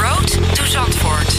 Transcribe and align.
Road 0.00 0.54
to 0.54 0.64
Zandvoort. 0.64 1.34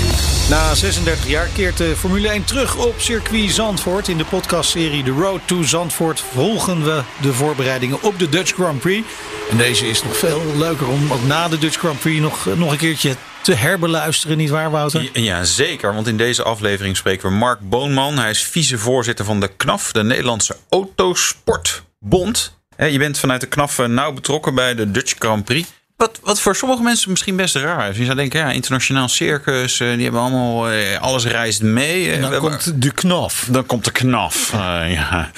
Na 0.50 0.76
36 0.76 1.28
jaar 1.28 1.48
keert 1.48 1.78
de 1.78 1.96
Formule 1.96 2.30
1 2.30 2.44
terug 2.44 2.76
op 2.76 2.94
circuit 2.98 3.52
Zandvoort. 3.52 4.08
In 4.08 4.18
de 4.18 4.26
podcastserie 4.26 5.04
The 5.04 5.12
Road 5.12 5.40
to 5.46 5.64
Zandvoort 5.64 6.20
volgen 6.20 6.84
we 6.84 7.02
de 7.22 7.34
voorbereidingen 7.34 8.02
op 8.02 8.20
de 8.20 8.30
Dutch 8.30 8.54
Grand 8.54 8.80
Prix. 8.80 9.08
En 9.50 9.58
deze 9.58 9.88
is 9.88 10.04
nog 10.04 10.18
veel 10.18 10.42
leuker 10.58 10.88
om 10.88 11.14
ook 11.14 11.24
na 11.24 11.48
de 11.48 11.58
Dutch 11.58 11.78
Grand 11.78 12.00
Prix 12.00 12.22
nog, 12.22 12.46
nog 12.56 12.72
een 12.72 12.78
keertje 12.78 13.16
te 13.42 13.54
herbeluisteren, 13.54 14.38
niet 14.38 14.50
waar 14.50 14.72
Wouter? 14.72 15.10
Ja, 15.14 15.44
zeker. 15.44 15.94
Want 15.94 16.08
in 16.08 16.18
deze 16.18 16.44
aflevering 16.44 16.98
spreken 16.98 17.30
we 17.30 17.36
Mark 17.36 17.70
Boonman. 17.70 18.18
Hij 18.18 18.30
is 18.30 18.44
vicevoorzitter 18.44 19.26
van 19.26 19.40
de 19.40 19.48
KNAF, 19.58 19.92
de 19.92 20.04
Nederlandse 20.04 20.56
Autosportbond. 20.70 22.58
Je 22.78 22.98
bent 22.98 23.20
vanuit 23.20 23.42
de 23.42 23.48
KNAF 23.48 23.88
nauw 23.88 24.12
betrokken 24.14 24.56
bij 24.56 24.76
de 24.76 24.92
Dutch 24.92 25.16
Grand 25.20 25.46
Prix. 25.46 25.68
Wat, 26.00 26.20
wat 26.24 26.40
voor 26.40 26.56
sommige 26.56 26.84
mensen 26.84 27.10
misschien 27.10 27.36
best 27.36 27.56
raar 27.56 27.90
is. 27.90 27.98
Je 27.98 28.06
zou 28.06 28.16
denken, 28.16 28.40
ja, 28.40 28.52
internationaal 28.52 29.08
circus, 29.08 29.80
eh, 29.80 29.94
die 29.94 30.04
hebben 30.04 30.22
allemaal, 30.22 30.70
eh, 30.70 31.02
alles 31.02 31.26
reist 31.26 31.62
mee. 31.62 32.12
En 32.12 32.22
dan 32.22 32.40
komt 32.40 32.82
de 32.82 32.92
knaf. 32.92 33.48
Dan 33.52 33.66
komt 33.66 33.86
de 33.86 33.92
knaf, 33.92 34.54
uh, 34.54 34.94
ja. 34.94 35.32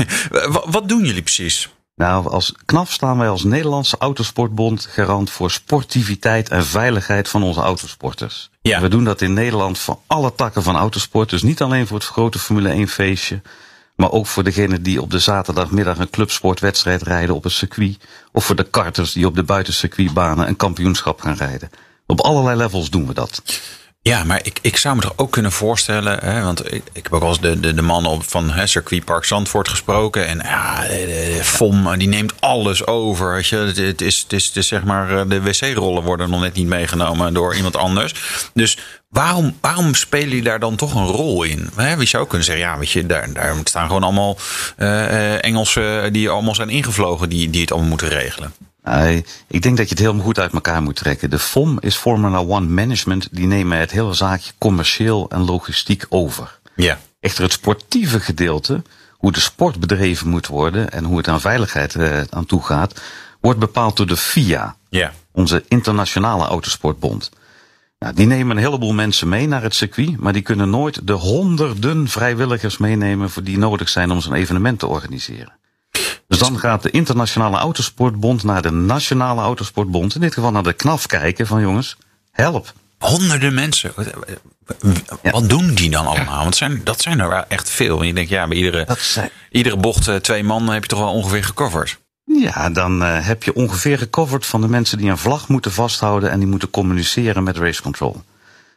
wat 0.70 0.88
doen 0.88 1.04
jullie 1.04 1.22
precies? 1.22 1.68
Nou, 1.94 2.30
als 2.30 2.54
KNAF 2.64 2.92
staan 2.92 3.18
wij 3.18 3.28
als 3.28 3.44
Nederlandse 3.44 3.96
Autosportbond 3.98 4.88
garant 4.90 5.30
voor 5.30 5.50
sportiviteit 5.50 6.48
en 6.48 6.64
veiligheid 6.64 7.28
van 7.28 7.42
onze 7.42 7.60
autosporters. 7.60 8.50
Ja. 8.60 8.80
We 8.80 8.88
doen 8.88 9.04
dat 9.04 9.20
in 9.20 9.32
Nederland 9.32 9.78
voor 9.78 9.98
alle 10.06 10.34
takken 10.34 10.62
van 10.62 10.76
autosport. 10.76 11.30
Dus 11.30 11.42
niet 11.42 11.62
alleen 11.62 11.86
voor 11.86 11.98
het 11.98 12.06
grote 12.06 12.38
Formule 12.38 12.68
1 12.68 12.88
feestje. 12.88 13.40
Maar 13.98 14.12
ook 14.12 14.26
voor 14.26 14.44
degenen 14.44 14.82
die 14.82 15.02
op 15.02 15.10
de 15.10 15.18
zaterdagmiddag 15.18 15.98
een 15.98 16.10
clubsportwedstrijd 16.10 17.02
rijden 17.02 17.34
op 17.34 17.44
het 17.44 17.52
circuit. 17.52 17.96
Of 18.32 18.44
voor 18.44 18.56
de 18.56 18.70
karters 18.70 19.12
die 19.12 19.26
op 19.26 19.34
de 19.34 19.42
buitencircuitbanen 19.42 20.48
een 20.48 20.56
kampioenschap 20.56 21.20
gaan 21.20 21.36
rijden. 21.36 21.70
Op 22.06 22.20
allerlei 22.20 22.56
levels 22.56 22.90
doen 22.90 23.06
we 23.06 23.14
dat. 23.14 23.42
Ja, 24.02 24.24
maar 24.24 24.40
ik, 24.42 24.58
ik 24.62 24.76
zou 24.76 24.96
me 24.96 25.02
toch 25.02 25.12
ook 25.16 25.30
kunnen 25.30 25.52
voorstellen, 25.52 26.18
hè, 26.18 26.42
want 26.42 26.72
ik, 26.72 26.82
ik 26.92 27.02
heb 27.02 27.12
ook 27.12 27.22
al 27.22 27.28
eens 27.28 27.40
de, 27.40 27.60
de, 27.60 27.74
de 27.74 27.82
man 27.82 28.06
op 28.06 28.22
van 28.24 28.50
hè, 28.50 28.66
circuitpark 28.66 29.24
Zandvoort 29.24 29.68
gesproken. 29.68 30.26
En 30.26 30.38
ja, 30.38 30.82
de, 30.82 31.34
de 31.36 31.44
FOM 31.44 31.98
die 31.98 32.08
neemt 32.08 32.40
alles 32.40 32.86
over. 32.86 33.32
Weet 33.32 33.46
je. 33.46 33.56
Het, 33.56 34.00
is, 34.00 34.18
het, 34.18 34.32
is, 34.32 34.46
het 34.46 34.56
is 34.56 34.68
zeg 34.68 34.84
maar, 34.84 35.18
eh, 35.18 35.28
de 35.28 35.42
wc-rollen 35.42 36.02
worden 36.02 36.30
nog 36.30 36.40
net 36.40 36.54
niet 36.54 36.66
meegenomen 36.66 37.34
door 37.34 37.54
iemand 37.54 37.76
anders. 37.76 38.14
Dus 38.54 38.78
Waarom, 39.08 39.56
waarom 39.60 39.94
spelen 39.94 40.28
jullie 40.28 40.42
daar 40.42 40.60
dan 40.60 40.76
toch 40.76 40.94
een 40.94 41.06
rol 41.06 41.42
in? 41.42 41.70
We 41.74 42.06
zou 42.06 42.26
kunnen 42.26 42.46
zeggen, 42.46 42.64
ja, 42.64 42.78
weet 42.78 42.90
je, 42.90 43.06
daar, 43.06 43.32
daar 43.32 43.56
staan 43.64 43.86
gewoon 43.86 44.02
allemaal 44.02 44.36
uh, 44.78 45.44
Engelsen 45.44 46.12
die 46.12 46.30
allemaal 46.30 46.54
zijn 46.54 46.68
ingevlogen, 46.68 47.28
die, 47.28 47.50
die 47.50 47.60
het 47.60 47.70
allemaal 47.70 47.88
moeten 47.88 48.08
regelen. 48.08 48.52
ik 49.48 49.62
denk 49.62 49.76
dat 49.76 49.88
je 49.88 49.94
het 49.94 49.98
helemaal 49.98 50.24
goed 50.24 50.38
uit 50.38 50.52
elkaar 50.52 50.82
moet 50.82 50.96
trekken. 50.96 51.30
De 51.30 51.38
FOM 51.38 51.80
is 51.80 51.96
Formula 51.96 52.38
One 52.38 52.66
Management. 52.66 53.28
Die 53.30 53.46
nemen 53.46 53.78
het 53.78 53.90
hele 53.90 54.14
zaakje 54.14 54.52
commercieel 54.58 55.26
en 55.30 55.44
logistiek 55.44 56.06
over. 56.08 56.58
Ja. 56.76 56.98
Echter 57.20 57.42
het 57.42 57.52
sportieve 57.52 58.20
gedeelte, 58.20 58.82
hoe 59.12 59.32
de 59.32 59.40
sport 59.40 59.80
bedreven 59.80 60.28
moet 60.28 60.46
worden 60.46 60.90
en 60.90 61.04
hoe 61.04 61.16
het 61.16 61.28
aan 61.28 61.40
veiligheid 61.40 61.94
uh, 61.94 62.20
aan 62.30 62.46
toe 62.46 62.62
gaat, 62.62 63.00
wordt 63.40 63.58
bepaald 63.58 63.96
door 63.96 64.06
de 64.06 64.16
FIA. 64.16 64.76
Ja. 64.88 65.12
Onze 65.32 65.64
internationale 65.68 66.44
autosportbond. 66.44 67.30
Nou, 67.98 68.14
die 68.14 68.26
nemen 68.26 68.56
een 68.56 68.62
heleboel 68.62 68.92
mensen 68.92 69.28
mee 69.28 69.46
naar 69.48 69.62
het 69.62 69.74
circuit, 69.74 70.16
maar 70.20 70.32
die 70.32 70.42
kunnen 70.42 70.70
nooit 70.70 71.06
de 71.06 71.12
honderden 71.12 72.08
vrijwilligers 72.08 72.78
meenemen 72.78 73.30
voor 73.30 73.42
die 73.42 73.58
nodig 73.58 73.88
zijn 73.88 74.10
om 74.10 74.20
zo'n 74.20 74.34
evenement 74.34 74.78
te 74.78 74.86
organiseren. 74.86 75.52
Dus 76.26 76.38
dan 76.38 76.58
gaat 76.58 76.82
de 76.82 76.90
Internationale 76.90 77.56
Autosportbond 77.56 78.42
naar 78.42 78.62
de 78.62 78.70
Nationale 78.70 79.40
Autosportbond, 79.40 80.14
in 80.14 80.20
dit 80.20 80.34
geval 80.34 80.50
naar 80.50 80.62
de 80.62 80.72
KNAF 80.72 81.06
kijken 81.06 81.46
van 81.46 81.60
jongens, 81.60 81.96
help. 82.30 82.72
Honderden 82.98 83.54
mensen. 83.54 83.92
Wat 85.22 85.48
doen 85.48 85.74
die 85.74 85.90
dan 85.90 86.06
allemaal? 86.06 86.42
Want 86.42 86.56
zijn, 86.56 86.80
dat 86.84 87.00
zijn 87.00 87.20
er 87.20 87.44
echt 87.48 87.70
veel. 87.70 88.00
En 88.00 88.06
je 88.06 88.14
denkt, 88.14 88.30
ja, 88.30 88.48
bij 88.48 88.56
iedere, 88.56 88.86
iedere 89.50 89.76
bocht 89.76 90.08
eh, 90.08 90.16
twee 90.16 90.44
man 90.44 90.68
heb 90.68 90.82
je 90.82 90.88
toch 90.88 90.98
wel 90.98 91.12
ongeveer 91.12 91.44
gecoverd. 91.44 91.98
Ja, 92.40 92.70
dan 92.70 93.02
uh, 93.02 93.26
heb 93.26 93.42
je 93.42 93.54
ongeveer 93.54 93.98
gecoverd 93.98 94.46
van 94.46 94.60
de 94.60 94.68
mensen 94.68 94.98
die 94.98 95.10
een 95.10 95.18
vlag 95.18 95.48
moeten 95.48 95.72
vasthouden 95.72 96.30
en 96.30 96.38
die 96.38 96.48
moeten 96.48 96.70
communiceren 96.70 97.42
met 97.42 97.56
race 97.56 97.82
control. 97.82 98.22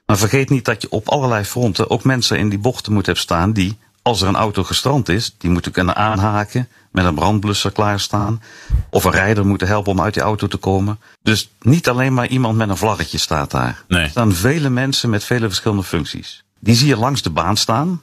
Maar 0.05 0.17
vergeet 0.17 0.49
niet 0.49 0.65
dat 0.65 0.81
je 0.81 0.89
op 0.89 1.09
allerlei 1.09 1.43
fronten 1.43 1.89
ook 1.89 2.03
mensen 2.03 2.37
in 2.37 2.49
die 2.49 2.59
bochten 2.59 2.93
moet 2.93 3.05
hebben 3.05 3.23
staan 3.23 3.53
die, 3.53 3.77
als 4.01 4.21
er 4.21 4.27
een 4.27 4.35
auto 4.35 4.63
gestrand 4.63 5.09
is, 5.09 5.35
die 5.37 5.49
moeten 5.49 5.71
kunnen 5.71 5.95
aanhaken, 5.95 6.67
met 6.91 7.05
een 7.05 7.15
brandblusser 7.15 7.71
klaarstaan. 7.71 8.41
Of 8.89 9.03
een 9.03 9.11
rijder 9.11 9.45
moeten 9.45 9.67
helpen 9.67 9.91
om 9.91 10.01
uit 10.01 10.13
die 10.13 10.23
auto 10.23 10.47
te 10.47 10.57
komen. 10.57 10.99
Dus 11.21 11.49
niet 11.61 11.89
alleen 11.89 12.13
maar 12.13 12.27
iemand 12.27 12.57
met 12.57 12.69
een 12.69 12.77
vlaggetje 12.77 13.17
staat 13.17 13.51
daar. 13.51 13.83
Nee. 13.87 14.03
Er 14.03 14.09
staan 14.09 14.33
vele 14.33 14.69
mensen 14.69 15.09
met 15.09 15.23
vele 15.23 15.47
verschillende 15.47 15.83
functies. 15.83 16.43
Die 16.59 16.75
zie 16.75 16.87
je 16.87 16.97
langs 16.97 17.21
de 17.21 17.29
baan 17.29 17.57
staan. 17.57 18.01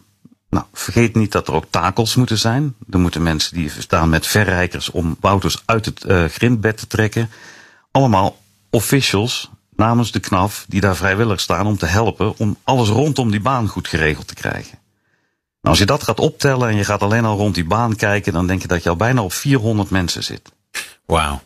Nou, 0.51 0.65
vergeet 0.73 1.15
niet 1.15 1.33
dat 1.33 1.49
er 1.49 1.55
ook 1.55 1.67
takels 1.71 2.15
moeten 2.15 2.39
zijn. 2.39 2.75
Er 2.91 2.99
moeten 2.99 3.23
mensen 3.23 3.55
die 3.55 3.71
staan 3.79 4.09
met 4.09 4.27
verrijkers 4.27 4.91
om 4.91 5.17
auto's 5.21 5.63
uit 5.65 5.85
het 5.85 6.05
uh, 6.05 6.25
grindbed 6.25 6.77
te 6.77 6.87
trekken. 6.87 7.31
Allemaal 7.91 8.37
officials 8.71 9.51
namens 9.77 10.13
de 10.13 10.21
KNAF 10.21 10.65
die 10.69 10.81
daar 10.81 10.97
vrijwillig 10.97 11.41
staan 11.41 11.67
om 11.67 11.79
te 11.79 11.87
helpen 11.87 12.39
om 12.39 12.57
alles 12.65 12.89
rondom 12.89 13.31
die 13.31 13.41
baan 13.41 13.69
goed 13.69 13.89
geregeld 13.89 14.29
te 14.29 14.35
krijgen. 14.35 14.79
Nou, 15.61 15.77
als 15.77 15.79
je 15.79 15.87
dat 15.87 16.03
gaat 16.03 16.21
optellen 16.21 16.69
en 16.69 16.77
je 16.77 16.85
gaat 16.85 17.03
alleen 17.03 17.25
al 17.25 17.37
rond 17.37 17.55
die 17.55 17.65
baan 17.65 17.97
kijken, 17.97 18.33
dan 18.33 18.47
denk 18.47 18.63
je 18.63 18.69
dat 18.69 18.83
je 18.83 18.89
al 18.89 18.97
bijna 18.97 19.23
op 19.23 19.33
400 19.33 19.91
mensen 19.91 20.25
zit. 20.25 20.53
Wauw. 21.07 21.43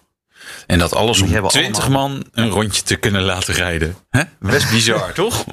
En 0.67 0.79
dat 0.79 0.95
alles 0.95 1.23
om 1.23 1.49
20 1.49 1.89
man 1.89 2.25
een 2.33 2.49
rondje 2.49 2.83
te 2.83 2.97
kunnen 2.97 3.23
laten 3.23 3.55
rijden. 3.55 3.97
Hè? 4.11 4.23
Best 4.39 4.71
bizar, 4.71 5.13
toch? 5.23 5.45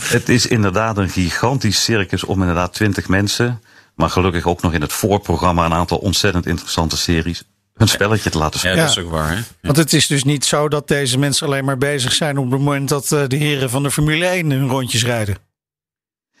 Het 0.00 0.28
is 0.28 0.46
inderdaad 0.46 0.98
een 0.98 1.08
gigantisch 1.08 1.84
circus 1.84 2.24
om 2.24 2.40
inderdaad 2.40 2.72
20 2.72 3.08
mensen, 3.08 3.62
maar 3.94 4.10
gelukkig 4.10 4.46
ook 4.46 4.62
nog 4.62 4.72
in 4.72 4.80
het 4.80 4.92
voorprogramma 4.92 5.64
een 5.64 5.72
aantal 5.72 5.98
ontzettend 5.98 6.46
interessante 6.46 6.96
series, 6.96 7.44
hun 7.74 7.88
spelletje 7.88 8.30
te 8.30 8.38
laten 8.38 8.58
spelen. 8.58 8.76
Ja, 8.76 8.82
dat 8.82 8.90
is 8.90 9.02
ook 9.02 9.10
waar. 9.10 9.36
Hè? 9.36 9.42
Want 9.62 9.76
het 9.76 9.92
is 9.92 10.06
dus 10.06 10.24
niet 10.24 10.44
zo 10.44 10.68
dat 10.68 10.88
deze 10.88 11.18
mensen 11.18 11.46
alleen 11.46 11.64
maar 11.64 11.78
bezig 11.78 12.12
zijn 12.12 12.38
op 12.38 12.50
het 12.50 12.60
moment 12.60 12.88
dat 12.88 13.12
eh, 13.12 13.22
de 13.28 13.36
heren 13.36 13.70
van 13.70 13.82
de 13.82 13.90
Formule 13.90 14.26
1 14.26 14.50
hun 14.50 14.68
rondjes 14.68 15.04
rijden. 15.04 15.36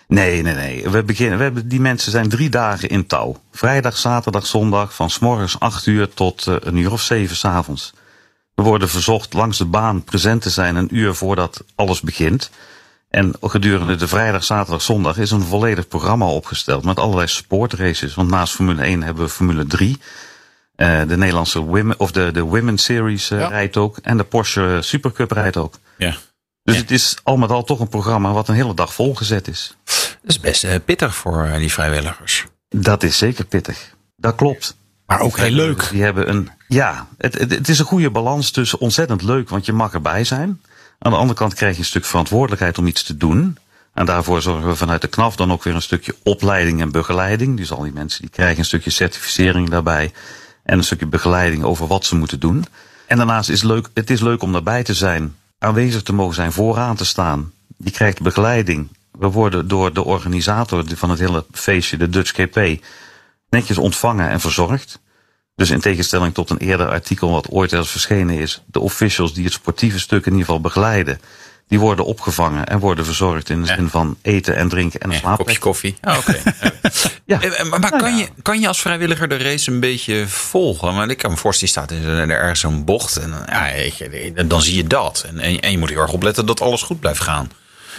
Nee, 0.08 0.42
nee, 0.42 0.54
nee. 0.54 0.88
We 0.90 1.02
beginnen, 1.02 1.38
we 1.38 1.44
hebben, 1.44 1.68
die 1.68 1.80
mensen 1.80 2.10
zijn 2.10 2.28
drie 2.28 2.48
dagen 2.48 2.88
in 2.88 3.06
touw. 3.06 3.36
Vrijdag, 3.52 3.96
zaterdag, 3.96 4.46
zondag 4.46 4.94
van 4.94 5.10
s 5.10 5.18
morgens 5.18 5.60
acht 5.60 5.86
uur 5.86 6.14
tot 6.14 6.46
uh, 6.46 6.56
een 6.60 6.76
uur 6.76 6.92
of 6.92 7.00
zeven 7.00 7.36
s 7.36 7.44
avonds. 7.44 7.92
We 8.54 8.62
worden 8.62 8.88
verzocht 8.88 9.32
langs 9.32 9.58
de 9.58 9.64
baan 9.64 10.04
present 10.04 10.42
te 10.42 10.50
zijn 10.50 10.76
een 10.76 10.96
uur 10.96 11.14
voordat 11.14 11.64
alles 11.74 12.00
begint. 12.00 12.50
En 13.14 13.34
gedurende 13.40 13.96
de 13.96 14.08
vrijdag, 14.08 14.44
zaterdag, 14.44 14.82
zondag 14.82 15.18
is 15.18 15.30
een 15.30 15.42
volledig 15.42 15.88
programma 15.88 16.26
opgesteld 16.26 16.84
met 16.84 16.98
allerlei 16.98 17.26
sportraces. 17.26 18.14
Want 18.14 18.30
naast 18.30 18.54
Formule 18.54 18.82
1 18.82 19.02
hebben 19.02 19.24
we 19.24 19.30
Formule 19.30 19.66
3. 19.66 19.98
Uh, 20.76 21.00
de 21.08 21.16
Nederlandse 21.16 21.60
Women, 21.60 22.00
of 22.00 22.12
de, 22.12 22.30
de 22.32 22.40
Women's 22.40 22.84
Series 22.84 23.30
uh, 23.30 23.38
ja. 23.38 23.48
rijdt 23.48 23.76
ook. 23.76 23.96
En 24.02 24.16
de 24.16 24.24
Porsche 24.24 24.78
Supercup 24.80 25.30
rijdt 25.30 25.56
ook. 25.56 25.74
Ja. 25.98 26.16
Dus 26.62 26.74
ja. 26.74 26.80
het 26.80 26.90
is 26.90 27.16
al 27.22 27.36
met 27.36 27.50
al 27.50 27.64
toch 27.64 27.80
een 27.80 27.88
programma 27.88 28.32
wat 28.32 28.48
een 28.48 28.54
hele 28.54 28.74
dag 28.74 28.94
volgezet 28.94 29.48
is. 29.48 29.76
Dat 29.84 30.30
is 30.30 30.40
best 30.40 30.64
uh, 30.64 30.74
pittig 30.84 31.14
voor 31.14 31.54
die 31.58 31.72
vrijwilligers. 31.72 32.46
Dat 32.68 33.02
is 33.02 33.18
zeker 33.18 33.44
pittig. 33.44 33.94
Dat 34.16 34.34
klopt. 34.34 34.76
Maar 35.06 35.20
ook 35.20 35.36
heel 35.36 35.50
leuk. 35.50 35.88
Die 35.90 36.02
hebben 36.02 36.28
een, 36.28 36.50
ja, 36.68 37.08
het, 37.18 37.38
het, 37.38 37.50
het 37.50 37.68
is 37.68 37.78
een 37.78 37.84
goede 37.84 38.10
balans 38.10 38.50
tussen 38.50 38.80
ontzettend 38.80 39.22
leuk, 39.22 39.48
want 39.48 39.66
je 39.66 39.72
mag 39.72 39.92
erbij 39.92 40.24
zijn. 40.24 40.60
Aan 40.98 41.12
de 41.12 41.18
andere 41.18 41.38
kant 41.38 41.54
krijg 41.54 41.74
je 41.74 41.78
een 41.78 41.84
stuk 41.84 42.04
verantwoordelijkheid 42.04 42.78
om 42.78 42.86
iets 42.86 43.02
te 43.02 43.16
doen. 43.16 43.58
En 43.94 44.06
daarvoor 44.06 44.42
zorgen 44.42 44.68
we 44.68 44.76
vanuit 44.76 45.00
de 45.00 45.08
KNAF 45.08 45.36
dan 45.36 45.52
ook 45.52 45.62
weer 45.62 45.74
een 45.74 45.82
stukje 45.82 46.14
opleiding 46.22 46.80
en 46.80 46.92
begeleiding. 46.92 47.56
Dus 47.56 47.72
al 47.72 47.82
die 47.82 47.92
mensen 47.92 48.20
die 48.20 48.30
krijgen 48.30 48.58
een 48.58 48.64
stukje 48.64 48.90
certificering 48.90 49.70
daarbij. 49.70 50.12
En 50.62 50.78
een 50.78 50.84
stukje 50.84 51.06
begeleiding 51.06 51.64
over 51.64 51.86
wat 51.86 52.04
ze 52.04 52.16
moeten 52.16 52.40
doen. 52.40 52.64
En 53.06 53.16
daarnaast 53.16 53.48
is 53.48 53.62
het 53.62 53.70
leuk, 53.70 53.88
het 53.94 54.10
is 54.10 54.20
leuk 54.20 54.42
om 54.42 54.52
daarbij 54.52 54.82
te 54.82 54.94
zijn. 54.94 55.36
Aanwezig 55.58 56.02
te 56.02 56.12
mogen 56.12 56.34
zijn, 56.34 56.52
vooraan 56.52 56.96
te 56.96 57.04
staan. 57.04 57.52
Je 57.76 57.90
krijgt 57.90 58.22
begeleiding. 58.22 58.88
We 59.10 59.26
worden 59.26 59.68
door 59.68 59.92
de 59.92 60.04
organisator 60.04 60.84
van 60.94 61.10
het 61.10 61.18
hele 61.18 61.44
feestje, 61.52 61.96
de 61.96 62.08
Dutch 62.08 62.32
GP, 62.34 62.84
netjes 63.48 63.78
ontvangen 63.78 64.28
en 64.28 64.40
verzorgd. 64.40 65.00
Dus 65.56 65.70
in 65.70 65.80
tegenstelling 65.80 66.34
tot 66.34 66.50
een 66.50 66.58
eerder 66.58 66.88
artikel 66.88 67.30
wat 67.30 67.48
ooit 67.50 67.72
eens 67.72 67.90
verschenen 67.90 68.38
is, 68.38 68.62
de 68.66 68.80
officials 68.80 69.34
die 69.34 69.44
het 69.44 69.52
sportieve 69.52 69.98
stuk 69.98 70.24
in 70.26 70.30
ieder 70.32 70.44
geval 70.46 70.60
begeleiden, 70.60 71.20
Die 71.68 71.78
worden 71.80 72.04
opgevangen 72.04 72.66
en 72.66 72.78
worden 72.78 73.04
verzorgd 73.04 73.50
in 73.50 73.62
de 73.62 73.68
Ja. 73.68 73.74
zin 73.74 73.88
van 73.88 74.16
eten 74.22 74.56
en 74.56 74.68
drinken 74.68 75.00
en 75.00 75.12
een 75.12 75.20
Ja, 75.22 75.34
kopje 75.36 75.58
koffie. 75.58 75.96
Ah, 76.00 76.18
oké. 76.18 76.36
Ja. 77.26 77.40
Eh, 77.40 77.64
Maar, 77.64 77.80
maar 77.80 77.96
kan, 77.98 78.16
je, 78.16 78.28
kan 78.42 78.60
je 78.60 78.68
als 78.68 78.80
vrijwilliger 78.80 79.28
de 79.28 79.36
race 79.36 79.70
een 79.70 79.80
beetje 79.80 80.28
volgen? 80.28 80.94
Maar 80.94 81.08
ik 81.10 81.18
kan 81.18 81.30
me 81.30 81.36
voorstellen, 81.36 81.74
je 81.74 81.80
staat 81.80 81.98
in 82.20 82.30
er 82.30 82.38
ergens 82.38 82.60
zo'n 82.60 82.84
bocht. 82.84 83.16
En 83.16 83.34
ja, 83.46 83.62
weet 83.74 83.96
je, 83.96 84.32
dan 84.46 84.62
zie 84.62 84.76
je 84.76 84.84
dat. 84.86 85.24
En, 85.28 85.38
en, 85.38 85.60
en 85.60 85.70
je 85.70 85.78
moet 85.78 85.88
heel 85.88 86.00
erg 86.00 86.12
opletten 86.12 86.46
dat 86.46 86.60
alles 86.60 86.82
goed 86.82 87.00
blijft 87.00 87.20
gaan. 87.20 87.50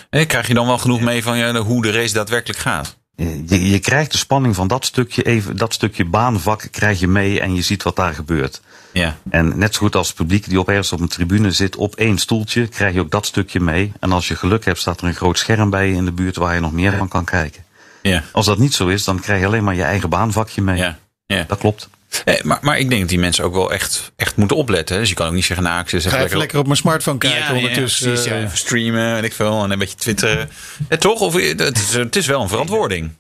Eh, 0.10 0.28
Krijg 0.28 0.48
je 0.48 0.54
dan 0.54 0.68
wel 0.68 0.78
genoeg 0.78 1.02
mee 1.02 1.24
van 1.24 1.38
ja, 1.38 1.54
hoe 1.56 1.82
de 1.82 1.92
race 1.92 2.14
daadwerkelijk 2.14 2.60
gaat? 2.60 2.98
Je, 3.16 3.70
je 3.70 3.80
krijgt 3.80 4.12
de 4.12 4.18
spanning 4.18 4.56
van 4.56 4.68
dat 4.68 4.86
stukje, 4.86 5.24
even, 5.24 5.58
dat 5.58 5.74
stukje 5.74 6.06
baanvak 6.06 6.68
krijg 6.72 7.00
je 7.00 7.08
mee 7.08 7.40
en 7.40 7.56
je 7.56 7.62
ziet 7.62 7.84
wat 7.84 7.96
daar 7.96 8.14
gebeurt. 8.14 8.62
Ja. 8.92 9.18
En 9.30 9.58
net 9.58 9.74
zo 9.74 9.80
goed 9.80 9.96
als 9.96 10.08
het 10.08 10.16
publiek 10.16 10.50
die 10.50 10.60
op 10.60 10.70
ergens 10.70 10.92
op 10.92 11.00
een 11.00 11.08
tribune 11.08 11.52
zit 11.52 11.76
op 11.76 11.96
één 11.96 12.18
stoeltje, 12.18 12.68
krijg 12.68 12.94
je 12.94 13.00
ook 13.00 13.12
dat 13.12 13.26
stukje 13.26 13.60
mee. 13.60 13.92
En 14.00 14.12
als 14.12 14.28
je 14.28 14.36
geluk 14.36 14.66
hebt, 14.66 14.80
staat 14.80 15.02
er 15.02 15.08
een 15.08 15.16
groot 15.16 15.38
scherm 15.38 15.70
bij 15.70 15.88
je 15.88 15.96
in 15.96 16.06
de 16.06 16.12
buurt 16.12 16.36
waar 16.36 16.54
je 16.54 16.60
nog 16.60 16.72
meer 16.72 16.98
van 16.98 17.08
kan 17.08 17.26
kijken. 17.26 17.64
Ja. 18.02 18.24
Als 18.32 18.46
dat 18.46 18.58
niet 18.58 18.74
zo 18.74 18.88
is, 18.88 19.04
dan 19.04 19.20
krijg 19.20 19.40
je 19.40 19.46
alleen 19.46 19.64
maar 19.64 19.76
je 19.76 19.84
eigen 19.84 20.10
baanvakje 20.10 20.62
mee. 20.62 20.78
Ja. 20.78 20.98
ja. 21.26 21.46
Dat 21.48 21.58
klopt. 21.58 21.90
Eh, 22.26 22.44
maar, 22.44 22.60
maar 22.62 22.80
ik 22.80 22.90
denk 22.90 23.02
dat 23.02 23.10
die 23.10 23.20
mensen 23.20 23.44
ook 23.44 23.54
wel 23.54 23.72
echt, 23.72 24.12
echt 24.16 24.36
moeten 24.36 24.58
opletten. 24.58 25.00
Dus 25.00 25.10
je 25.10 25.16
kan 25.16 25.28
ook 25.28 25.34
niet 25.34 25.46
zeggen, 25.46 25.66
nou, 25.66 25.82
ik 25.82 25.90
zit 25.90 26.06
even 26.06 26.38
lekker 26.38 26.60
op 26.60 26.66
mijn 26.66 26.78
smartphone 26.78 27.18
kijken 27.18 27.56
ondertussen. 27.56 28.08
precies, 28.08 28.26
ja, 28.26 28.36
eh, 28.36 28.44
even 28.44 28.58
streamen, 28.58 29.14
weet 29.14 29.24
ik 29.24 29.34
veel. 29.34 29.64
En 29.64 29.72
een 29.72 29.80
beetje 29.80 29.98
twitteren. 29.98 30.50
Eh, 30.88 30.98
toch? 30.98 31.20
Of, 31.20 31.36
eh, 31.36 31.58
het, 31.58 31.78
is, 31.78 31.94
het 31.94 32.16
is 32.16 32.28
wel 32.28 32.42
een 32.42 32.50
verantwoording. 32.50 33.12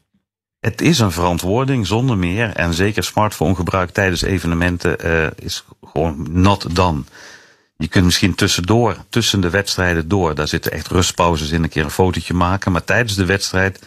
Het 0.65 0.81
is 0.81 0.99
een 0.99 1.11
verantwoording 1.11 1.87
zonder 1.87 2.17
meer. 2.17 2.49
En 2.49 2.73
zeker 2.73 3.03
smartphonegebruik 3.03 3.89
tijdens 3.89 4.21
evenementen 4.21 4.99
eh, 4.99 5.27
is 5.35 5.63
gewoon 5.83 6.27
not 6.29 6.75
done. 6.75 7.03
Je 7.77 7.87
kunt 7.87 8.05
misschien 8.05 8.35
tussendoor, 8.35 8.97
tussen 9.09 9.41
de 9.41 9.49
wedstrijden 9.49 10.07
door, 10.07 10.35
daar 10.35 10.47
zitten 10.47 10.71
echt 10.71 10.87
rustpauzes 10.87 11.49
in, 11.49 11.63
een 11.63 11.69
keer 11.69 11.83
een 11.83 11.89
fotootje 11.89 12.33
maken. 12.33 12.71
Maar 12.71 12.83
tijdens 12.83 13.15
de 13.15 13.25
wedstrijd 13.25 13.79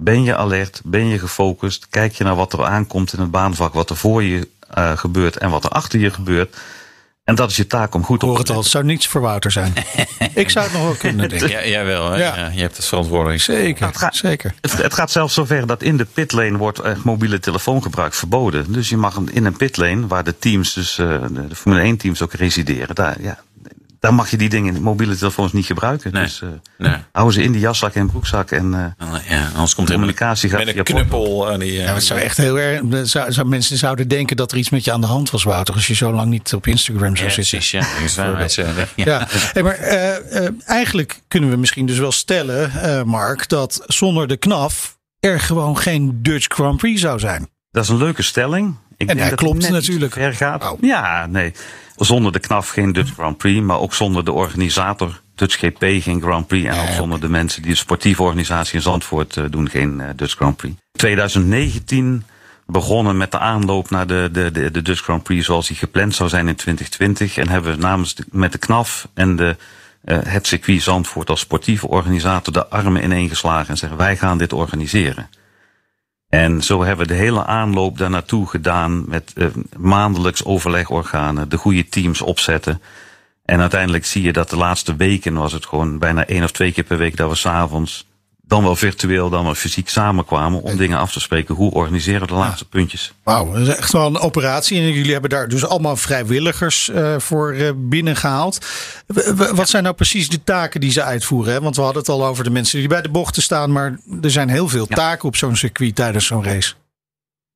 ben 0.00 0.22
je 0.22 0.36
alert, 0.36 0.80
ben 0.84 1.06
je 1.06 1.18
gefocust, 1.18 1.86
kijk 1.90 2.12
je 2.14 2.24
naar 2.24 2.36
wat 2.36 2.52
er 2.52 2.64
aankomt 2.64 3.12
in 3.12 3.20
het 3.20 3.30
baanvak, 3.30 3.74
wat 3.74 3.90
er 3.90 3.96
voor 3.96 4.22
je 4.22 4.48
eh, 4.70 4.96
gebeurt 4.98 5.36
en 5.36 5.50
wat 5.50 5.64
er 5.64 5.70
achter 5.70 5.98
je 6.00 6.10
gebeurt. 6.10 6.56
En 7.24 7.34
dat 7.36 7.50
is 7.50 7.56
je 7.56 7.66
taak 7.66 7.94
om 7.94 8.04
goed 8.04 8.16
Ik 8.16 8.22
hoor 8.22 8.30
op 8.30 8.36
het 8.36 8.46
te 8.46 8.52
al, 8.52 8.58
het 8.58 8.66
letten. 8.66 8.80
zou 8.88 8.94
niets 8.94 9.06
voor 9.08 9.20
Wouter 9.20 9.50
zijn. 9.50 9.72
ik 10.34 10.50
zou 10.50 10.64
het 10.64 10.74
nog 10.74 10.82
wel 10.82 10.94
kunnen 10.94 11.28
denken. 11.28 11.48
Ja, 11.50 11.66
jawel, 11.66 12.10
hè? 12.10 12.18
Ja. 12.18 12.36
Ja. 12.36 12.48
je 12.48 12.60
hebt 12.60 12.76
het 12.76 12.86
verantwoording. 12.86 13.40
Zeker, 13.40 13.86
het 13.86 13.96
gaat- 13.96 14.16
zeker. 14.16 14.54
Het, 14.60 14.76
het 14.82 14.94
gaat 14.94 15.10
zelfs 15.10 15.34
zover 15.34 15.66
dat 15.66 15.82
in 15.82 15.96
de 15.96 16.04
pitlane 16.04 16.56
wordt 16.56 16.78
echt 16.80 17.04
mobiele 17.04 17.38
telefoongebruik 17.38 18.14
verboden. 18.14 18.72
Dus 18.72 18.88
je 18.88 18.96
mag 18.96 19.14
hem 19.14 19.28
in 19.28 19.44
een 19.44 19.56
pitlane, 19.56 20.06
waar 20.06 20.24
de 20.24 20.38
teams, 20.38 20.72
dus 20.72 20.98
eh, 20.98 21.06
de, 21.30 21.46
de 21.48 21.54
Formule 21.54 21.82
1 21.82 21.96
teams 21.96 22.22
ook 22.22 22.32
resideren, 22.32 22.94
daar, 22.94 23.16
ja, 23.22 23.38
daar 24.00 24.14
mag 24.14 24.30
je 24.30 24.36
die 24.36 24.48
dingen, 24.48 24.82
mobiele 24.82 25.16
telefoons 25.16 25.52
niet 25.52 25.66
gebruiken. 25.66 26.12
Nee. 26.12 26.22
Dus 26.22 26.42
eh 26.42 26.48
Nee. 26.78 26.94
hou 27.12 27.32
ze 27.32 27.42
in 27.42 27.52
die 27.52 27.60
jaszak 27.60 27.94
en 27.94 28.06
broekzak 28.06 28.50
en 28.50 28.94
eh, 28.98 29.06
Ja, 29.28 29.46
anders 29.52 29.74
komt 29.74 29.88
er 29.88 29.94
communicatie 29.94 30.50
gaat 30.50 30.64
met 30.64 30.76
een 30.76 30.84
knuppel. 30.84 31.50
En 31.50 31.58
die, 31.60 31.78
eh, 31.78 31.84
Ja, 31.84 31.94
het 31.94 32.04
zou 32.04 32.20
echt 32.20 32.36
heel 32.36 32.58
erg. 32.58 32.80
Zou, 33.08 33.32
zou, 33.32 33.48
mensen 33.48 33.76
zouden 33.76 34.08
denken 34.08 34.36
dat 34.36 34.52
er 34.52 34.58
iets 34.58 34.70
met 34.70 34.84
je 34.84 34.92
aan 34.92 35.00
de 35.00 35.06
hand 35.06 35.30
was, 35.30 35.42
Wouter, 35.42 35.74
als 35.74 35.86
je 35.86 35.94
zo 35.94 36.12
lang 36.12 36.30
niet 36.30 36.54
op 36.54 36.66
Instagram 36.66 37.16
zou 37.16 37.28
Ja, 37.28 37.34
zitten. 37.34 37.58
precies, 37.58 37.70
ja. 37.70 37.80
Eh, 37.80 38.86
ja. 38.94 39.04
Ja, 39.04 39.26
hey, 39.52 39.62
maar 39.62 39.74
eh, 39.74 40.44
eh, 40.46 40.52
eigenlijk 40.66 41.20
kunnen 41.28 41.50
we 41.50 41.56
misschien 41.56 41.86
dus 41.86 41.98
wel 41.98 42.12
stellen, 42.12 42.72
eh, 42.72 43.02
Mark, 43.02 43.48
dat 43.48 43.82
zonder 43.86 44.28
de 44.28 44.36
knaf 44.36 44.98
er 45.20 45.40
gewoon 45.40 45.78
geen 45.78 46.18
Dutch 46.22 46.46
Grand 46.54 46.76
Prix 46.76 47.00
zou 47.00 47.18
zijn. 47.18 47.48
Dat 47.70 47.82
is 47.84 47.88
een 47.88 47.96
leuke 47.96 48.22
stelling. 48.22 48.76
Ik 49.00 49.08
En 49.08 49.18
hij 49.18 49.28
dat 49.28 49.38
klopt 49.38 49.70
natuurlijk. 49.70 50.12
Ver 50.12 50.34
gaat. 50.34 50.70
Oh. 50.70 50.78
Ja, 50.80 51.26
nee. 51.26 51.52
Zonder 51.96 52.32
de 52.32 52.38
KNAF 52.38 52.68
geen 52.68 52.92
Dutch 52.92 53.12
Grand 53.12 53.36
Prix, 53.36 53.60
maar 53.60 53.78
ook 53.78 53.94
zonder 53.94 54.24
de 54.24 54.32
organisator 54.32 55.20
Dutch 55.34 55.58
GP 55.58 56.02
geen 56.02 56.20
Grand 56.20 56.46
Prix. 56.46 56.68
En 56.68 56.80
ook 56.80 56.94
zonder 56.94 57.20
de 57.20 57.28
mensen 57.28 57.62
die 57.62 57.70
de 57.70 57.76
sportieve 57.76 58.22
organisatie 58.22 58.74
in 58.74 58.82
Zandvoort 58.82 59.36
eh, 59.36 59.44
doen 59.50 59.68
geen 59.68 60.00
eh, 60.00 60.08
Dutch 60.16 60.34
Grand 60.34 60.56
Prix. 60.56 60.74
2019 60.92 62.24
begonnen 62.66 63.16
met 63.16 63.30
de 63.30 63.38
aanloop 63.38 63.90
naar 63.90 64.06
de, 64.06 64.28
de, 64.32 64.50
de, 64.50 64.70
de 64.70 64.82
Dutch 64.82 65.02
Grand 65.02 65.22
Prix 65.22 65.44
zoals 65.44 65.68
die 65.68 65.76
gepland 65.76 66.14
zou 66.14 66.28
zijn 66.28 66.48
in 66.48 66.56
2020. 66.56 67.36
En 67.36 67.48
hebben 67.48 67.72
we 67.72 67.78
namens 67.78 68.14
de, 68.14 68.24
met 68.30 68.52
de 68.52 68.58
KNAF 68.58 69.08
en 69.14 69.36
de, 69.36 69.56
eh, 70.04 70.18
het 70.22 70.46
circuit 70.46 70.82
Zandvoort 70.82 71.30
als 71.30 71.40
sportieve 71.40 71.88
organisator 71.88 72.52
de 72.52 72.66
armen 72.66 73.04
ineengeslagen 73.04 73.68
en 73.68 73.76
zeggen 73.76 73.98
wij 73.98 74.16
gaan 74.16 74.38
dit 74.38 74.52
organiseren. 74.52 75.28
En 76.30 76.62
zo 76.62 76.82
hebben 76.82 77.06
we 77.06 77.12
de 77.12 77.18
hele 77.18 77.44
aanloop 77.44 77.98
daar 77.98 78.10
naartoe 78.10 78.46
gedaan 78.46 79.04
met 79.08 79.32
eh, 79.34 79.46
maandelijks 79.76 80.44
overlegorganen, 80.44 81.48
de 81.48 81.56
goede 81.56 81.88
teams 81.88 82.22
opzetten. 82.22 82.82
En 83.44 83.60
uiteindelijk 83.60 84.04
zie 84.06 84.22
je 84.22 84.32
dat 84.32 84.50
de 84.50 84.56
laatste 84.56 84.96
weken 84.96 85.34
was 85.34 85.52
het 85.52 85.66
gewoon 85.66 85.98
bijna 85.98 86.26
één 86.26 86.42
of 86.42 86.50
twee 86.50 86.72
keer 86.72 86.84
per 86.84 86.98
week 86.98 87.16
dat 87.16 87.30
we 87.30 87.36
s'avonds, 87.36 88.09
dan 88.50 88.62
wel 88.62 88.76
virtueel, 88.76 89.30
dan 89.30 89.44
wel 89.44 89.54
fysiek 89.54 89.88
samenkwamen 89.88 90.62
om 90.62 90.76
dingen 90.76 90.98
af 90.98 91.12
te 91.12 91.20
spreken. 91.20 91.54
Hoe 91.54 91.70
organiseren 91.72 92.20
we 92.20 92.26
de 92.26 92.32
laatste 92.34 92.68
puntjes? 92.68 93.12
Wauw, 93.22 93.52
dat 93.52 93.60
is 93.60 93.76
echt 93.76 93.92
wel 93.92 94.06
een 94.06 94.18
operatie. 94.18 94.78
En 94.80 94.92
jullie 94.92 95.12
hebben 95.12 95.30
daar 95.30 95.48
dus 95.48 95.66
allemaal 95.66 95.96
vrijwilligers 95.96 96.88
eh, 96.88 97.14
voor 97.18 97.52
eh, 97.52 97.70
binnengehaald. 97.76 98.66
W- 99.06 99.50
Wat 99.54 99.68
zijn 99.68 99.82
nou 99.82 99.94
precies 99.94 100.28
de 100.28 100.44
taken 100.44 100.80
die 100.80 100.90
ze 100.92 101.02
uitvoeren? 101.02 101.52
Hè? 101.52 101.60
Want 101.60 101.76
we 101.76 101.82
hadden 101.82 102.00
het 102.00 102.10
al 102.10 102.26
over 102.26 102.44
de 102.44 102.50
mensen 102.50 102.78
die 102.78 102.88
bij 102.88 103.02
de 103.02 103.08
bochten 103.08 103.42
staan. 103.42 103.72
Maar 103.72 103.98
er 104.22 104.30
zijn 104.30 104.48
heel 104.48 104.68
veel 104.68 104.86
taken 104.86 105.28
op 105.28 105.36
zo'n 105.36 105.56
circuit 105.56 105.94
tijdens 105.94 106.26
zo'n 106.26 106.44
race. 106.44 106.74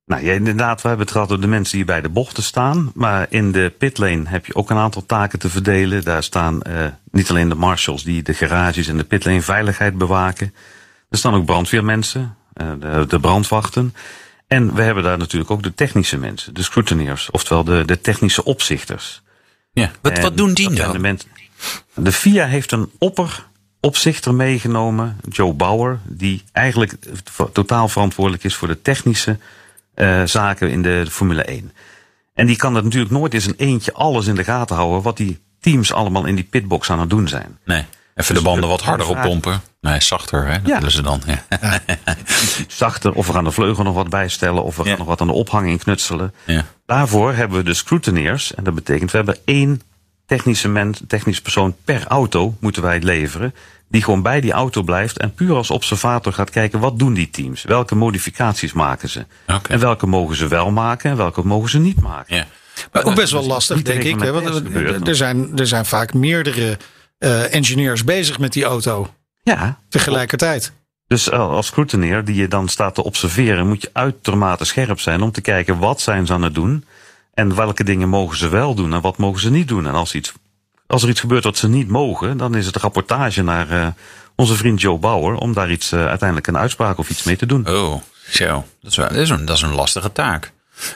Nou 0.05 0.23
ja, 0.25 0.33
inderdaad, 0.33 0.81
we 0.81 0.87
hebben 0.87 1.05
het 1.05 1.15
gehad 1.15 1.29
over 1.29 1.41
de 1.41 1.47
mensen 1.47 1.75
die 1.77 1.85
bij 1.85 2.01
de 2.01 2.09
bochten 2.09 2.43
staan. 2.43 2.91
Maar 2.93 3.25
in 3.29 3.51
de 3.51 3.73
pitlane 3.77 4.23
heb 4.25 4.45
je 4.45 4.55
ook 4.55 4.69
een 4.69 4.77
aantal 4.77 5.05
taken 5.05 5.39
te 5.39 5.49
verdelen. 5.49 6.03
Daar 6.03 6.23
staan 6.23 6.61
eh, 6.61 6.85
niet 7.11 7.29
alleen 7.29 7.49
de 7.49 7.55
marshals 7.55 8.03
die 8.03 8.23
de 8.23 8.33
garages 8.33 8.87
en 8.87 8.97
de 8.97 9.03
pitlane 9.03 9.41
veiligheid 9.41 9.97
bewaken. 9.97 10.53
Er 11.15 11.21
staan 11.21 11.33
ook 11.33 11.45
brandweermensen, 11.45 12.35
eh, 12.53 12.71
de, 12.79 13.05
de 13.07 13.19
brandwachten. 13.19 13.93
En 14.47 14.73
we 14.73 14.81
hebben 14.81 15.03
daar 15.03 15.17
natuurlijk 15.17 15.51
ook 15.51 15.63
de 15.63 15.73
technische 15.73 16.17
mensen, 16.17 16.53
de 16.53 16.63
scrutineers, 16.63 17.31
oftewel 17.31 17.63
de, 17.63 17.85
de 17.85 18.01
technische 18.01 18.43
opzichters. 18.43 19.21
Ja. 19.71 19.91
Wat, 20.01 20.11
En 20.11 20.21
wat 20.21 20.37
doen 20.37 20.53
die 20.53 20.73
dan? 20.73 21.17
De, 21.93 22.11
FIA 22.11 22.45
heeft 22.45 22.71
een 22.71 22.91
opperopzichter 22.97 24.33
meegenomen, 24.33 25.17
Joe 25.29 25.53
Bauer, 25.53 25.99
die 26.03 26.43
eigenlijk 26.51 26.93
totaal 27.53 27.87
verantwoordelijk 27.87 28.43
is 28.43 28.55
voor 28.55 28.67
de 28.67 28.81
technische 28.81 29.37
eh, 29.93 30.23
zaken 30.23 30.69
in 30.69 30.81
de 30.81 31.05
Formule 31.09 31.43
1. 31.43 31.71
En 32.33 32.45
die 32.45 32.55
kan 32.55 32.73
dat 32.73 32.83
natuurlijk 32.83 33.11
nooit 33.11 33.33
in 33.33 33.41
zijn 33.41 33.55
eentje 33.57 33.93
alles 33.93 34.27
in 34.27 34.35
de 34.35 34.43
gaten 34.43 34.75
houden 34.75 35.01
wat 35.01 35.17
die 35.17 35.39
teams 35.59 35.93
allemaal 35.93 36.25
in 36.25 36.35
die 36.35 36.47
pitbox 36.49 36.89
aan 36.89 36.99
het 36.99 37.09
doen 37.09 37.27
zijn. 37.27 37.57
Nee. 37.65 37.85
Even 38.15 38.35
de 38.35 38.41
banden 38.41 38.69
wat 38.69 38.81
harder 38.81 39.05
vraag- 39.05 39.23
oppompen. 39.23 39.61
Nee, 39.81 40.01
zachter, 40.01 40.45
hè? 40.47 40.51
Dat 40.61 40.67
Ja. 40.67 40.75
willen 40.77 40.91
ze 40.91 41.01
dan. 41.01 41.21
Ja. 41.25 41.79
Zachter, 42.67 43.11
of 43.13 43.27
we 43.27 43.33
gaan 43.33 43.43
de 43.43 43.51
vleugel 43.51 43.83
nog 43.83 43.93
wat 43.93 44.09
bijstellen, 44.09 44.63
of 44.63 44.75
we 44.75 44.83
Ja. 44.83 44.89
gaan 44.89 44.97
nog 44.97 45.07
wat 45.07 45.21
aan 45.21 45.27
de 45.27 45.33
ophanging 45.33 45.79
knutselen. 45.83 46.33
Ja. 46.45 46.65
Daarvoor 46.85 47.33
hebben 47.33 47.57
we 47.57 47.63
de 47.63 47.73
scrutineers. 47.73 48.53
En 48.53 48.63
dat 48.63 48.75
betekent, 48.75 49.11
we 49.11 49.17
hebben 49.17 49.37
één 49.45 49.81
technische, 50.25 50.67
mens, 50.67 50.99
technische 51.07 51.41
persoon 51.41 51.75
per 51.85 52.07
auto 52.07 52.55
moeten 52.59 52.81
wij 52.81 52.99
leveren. 53.01 53.53
Die 53.89 54.03
gewoon 54.03 54.21
bij 54.21 54.41
die 54.41 54.51
auto 54.51 54.81
blijft 54.83 55.17
en 55.17 55.33
puur 55.33 55.55
als 55.55 55.71
observator 55.71 56.33
gaat 56.33 56.49
kijken 56.49 56.79
wat 56.79 56.99
doen 56.99 57.13
die 57.13 57.29
teams. 57.29 57.63
Welke 57.63 57.95
modificaties 57.95 58.73
maken 58.73 59.09
ze. 59.09 59.25
En 59.69 59.79
welke 59.79 60.07
mogen 60.07 60.35
ze 60.35 60.47
wel 60.47 60.71
maken 60.71 61.09
en 61.11 61.17
welke 61.17 61.45
mogen 61.45 61.69
ze 61.69 61.79
niet 61.79 62.01
maken. 62.01 62.35
Ja. 62.35 62.45
Maar 62.91 63.03
ook 63.03 63.15
best 63.15 63.31
wel 63.31 63.45
lastig, 63.45 63.81
denk 63.81 64.03
ik. 64.03 64.19
Hè? 64.19 64.31
Want 64.31 64.45
er- 64.47 65.07
er, 65.07 65.15
zijn, 65.15 65.57
er 65.57 65.67
zijn 65.67 65.85
vaak 65.85 66.13
meerdere 66.13 66.77
eh, 67.25 67.53
engineers 67.53 68.03
bezig 68.03 68.39
met 68.39 68.53
die 68.53 68.63
auto 68.63 69.07
Ja, 69.43 69.79
tegelijkertijd. 69.89 70.71
Dus 71.07 71.29
eh, 71.29 71.39
als 71.39 71.67
scrutineer 71.67 72.25
die 72.25 72.35
je 72.35 72.47
dan 72.47 72.67
staat 72.67 72.95
te 72.95 73.03
observeren, 73.03 73.67
moet 73.67 73.81
je 73.81 73.89
uitermate 73.93 74.65
scherp 74.65 74.99
zijn 74.99 75.21
om 75.21 75.31
te 75.31 75.41
kijken 75.41 75.79
wat 75.79 76.01
zijn 76.01 76.25
ze 76.25 76.33
aan 76.33 76.41
het 76.41 76.53
doen. 76.53 76.85
En 77.33 77.55
welke 77.55 77.83
dingen 77.83 78.09
mogen 78.09 78.37
ze 78.37 78.49
wel 78.49 78.75
doen 78.75 78.93
en 78.93 79.01
wat 79.01 79.17
mogen 79.17 79.41
ze 79.41 79.51
niet 79.51 79.67
doen. 79.67 79.87
En 79.87 79.93
als, 79.93 80.15
iets, 80.15 80.33
als 80.87 81.03
er 81.03 81.09
iets 81.09 81.19
gebeurt 81.19 81.43
wat 81.43 81.57
ze 81.57 81.69
niet 81.69 81.87
mogen, 81.87 82.37
dan 82.37 82.55
is 82.55 82.65
het 82.65 82.75
rapportage 82.75 83.43
naar 83.43 83.69
eh, 83.69 83.87
onze 84.35 84.55
vriend 84.55 84.81
Joe 84.81 84.97
Bauer 84.97 85.35
om 85.35 85.53
daar 85.53 85.71
iets, 85.71 85.93
uiteindelijk 85.93 86.47
een 86.47 86.57
uitspraak 86.57 86.97
of 86.97 87.09
iets 87.09 87.23
mee 87.23 87.35
te 87.35 87.45
doen. 87.45 87.69
Oh, 87.69 88.01
zo. 88.29 88.65
Dat 88.81 88.91
is, 88.91 88.97
wel, 88.97 89.07
dat 89.07 89.17
is, 89.17 89.29
een, 89.29 89.45
dat 89.45 89.55
is 89.55 89.61
een 89.61 89.75
lastige 89.75 90.11
taak. 90.11 90.51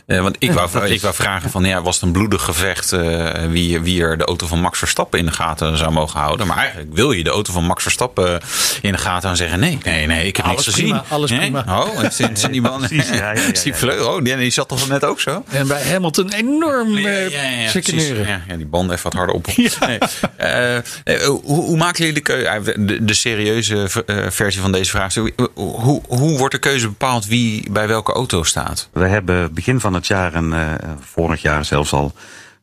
Eh, 0.06 0.22
want 0.22 0.36
ik, 0.40 0.52
wou, 0.52 0.88
ik 0.88 1.02
wou 1.02 1.14
vragen 1.14 1.50
van, 1.50 1.64
ja, 1.64 1.82
was 1.82 1.96
het 1.96 2.04
een 2.04 2.12
bloedig 2.12 2.42
gevecht 2.44 2.92
eh, 2.92 3.46
wie, 3.50 3.80
wie 3.82 4.02
er 4.02 4.18
de 4.18 4.24
auto 4.24 4.48
van 4.48 4.60
Max 4.62 4.78
Verstappen 4.80 5.20
in 5.20 5.26
de 5.26 5.32
gaten 5.32 5.78
zou 5.78 5.92
mogen 5.92 6.20
houden? 6.20 6.48
Maar 6.48 6.58
eigenlijk 6.58 6.94
wil 6.94 7.12
je 7.12 7.24
de 7.24 7.30
auto 7.30 7.54
van 7.54 7.64
Max 7.64 7.82
Verstappen 7.84 8.40
in 8.82 8.92
de 8.92 8.98
gaten 8.98 9.30
en 9.30 9.36
zeggen, 9.38 9.60
nee, 9.60 9.78
nee, 9.84 10.06
nee, 10.06 10.28
ik 10.28 10.38
heb 10.38 10.46
Alles 10.46 10.66
niks 10.66 10.78
prima, 10.80 10.98
gezien. 10.98 11.12
alles 11.14 11.30
Nee? 11.30 11.40
prima. 11.40 11.64
Oh, 11.68 11.98
het 11.98 12.14
zijn, 12.14 12.30
het 12.30 12.40
zijn 12.40 12.52
die 12.52 12.62
man, 12.62 12.78
Precies, 12.80 13.10
ja, 13.10 13.16
ja, 13.16 13.32
ja, 13.32 13.52
is 13.52 13.62
die 13.62 13.74
ja. 13.86 14.04
oh, 14.10 14.24
die, 14.24 14.38
die 14.38 14.52
zat 14.52 14.68
toch 14.68 14.88
net 14.88 15.04
ook 15.06 15.20
zo? 15.20 15.44
En 15.50 15.68
bij 15.68 15.84
Hamilton 15.84 16.32
enorm 16.32 16.98
eh 16.98 17.04
precies. 17.04 17.72
chicaneren. 17.72 18.28
ja, 18.28 18.42
ja, 18.48 18.56
die 18.56 18.66
banden 18.66 18.92
even 18.92 19.04
wat 19.04 19.14
harder 19.14 19.36
op. 19.36 19.48
Nee. 19.80 19.98
Eh, 20.38 20.76
eh, 20.78 20.84
hoe, 21.26 21.42
hoe 21.44 21.78
maken 21.78 21.98
jullie 21.98 22.14
de 22.14 22.22
keuze? 22.22 22.74
De, 22.86 23.06
de 23.06 23.14
serieuze 23.14 23.90
eh, 24.06 24.26
versie 24.30 24.62
van 24.62 24.72
deze 24.72 24.90
vraag. 24.90 25.14
Hoe, 25.14 25.32
hoe, 25.54 26.02
hoe 26.08 26.38
wordt 26.38 26.54
de 26.54 26.60
keuze 26.60 26.88
bepaald 26.88 27.26
wie 27.26 27.72
bij 27.72 27.88
welke 27.88 28.12
auto 28.14 28.44
staat? 28.44 28.90
We 28.94 29.08
hebben 29.08 29.54
begin 29.54 29.69
van 29.78 29.94
het 29.94 30.08
jaar 30.08 30.34
en 30.34 30.54
eh, 30.54 30.90
vorig 31.00 31.42
jaar 31.42 31.66
zelfs 31.66 31.94
al 31.94 32.14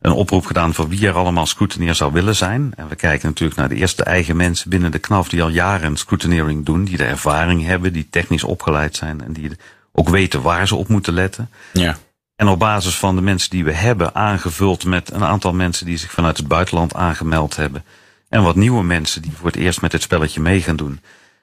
een 0.01 0.11
oproep 0.11 0.45
gedaan 0.45 0.73
voor 0.73 0.87
wie 0.87 1.07
er 1.07 1.13
allemaal 1.13 1.45
scrutineer 1.45 1.95
zou 1.95 2.11
willen 2.13 2.35
zijn. 2.35 2.73
En 2.75 2.87
we 2.87 2.95
kijken 2.95 3.27
natuurlijk 3.27 3.59
naar 3.59 3.69
de 3.69 3.75
eerste 3.75 4.03
eigen 4.03 4.35
mensen 4.35 4.69
binnen 4.69 4.91
de 4.91 4.99
KNAF 4.99 5.29
die 5.29 5.43
al 5.43 5.49
jaren 5.49 5.97
scrutineering 5.97 6.65
doen, 6.65 6.83
die 6.83 6.97
de 6.97 7.05
ervaring 7.05 7.65
hebben, 7.65 7.93
die 7.93 8.07
technisch 8.09 8.43
opgeleid 8.43 8.95
zijn 8.95 9.21
en 9.21 9.33
die 9.33 9.51
ook 9.91 10.09
weten 10.09 10.41
waar 10.41 10.67
ze 10.67 10.75
op 10.75 10.87
moeten 10.87 11.13
letten. 11.13 11.49
Ja. 11.73 11.97
En 12.35 12.47
op 12.47 12.59
basis 12.59 12.95
van 12.95 13.15
de 13.15 13.21
mensen 13.21 13.49
die 13.49 13.63
we 13.63 13.73
hebben, 13.73 14.15
aangevuld 14.15 14.85
met 14.85 15.11
een 15.11 15.23
aantal 15.23 15.53
mensen 15.53 15.85
die 15.85 15.97
zich 15.97 16.11
vanuit 16.11 16.37
het 16.37 16.47
buitenland 16.47 16.95
aangemeld 16.95 17.55
hebben. 17.55 17.83
En 18.29 18.43
wat 18.43 18.55
nieuwe 18.55 18.83
mensen 18.83 19.21
die 19.21 19.31
voor 19.35 19.45
het 19.45 19.55
eerst 19.55 19.81
met 19.81 19.91
het 19.91 20.01
spelletje 20.01 20.41
mee 20.41 20.61
gaan 20.61 20.75
doen. 20.75 20.99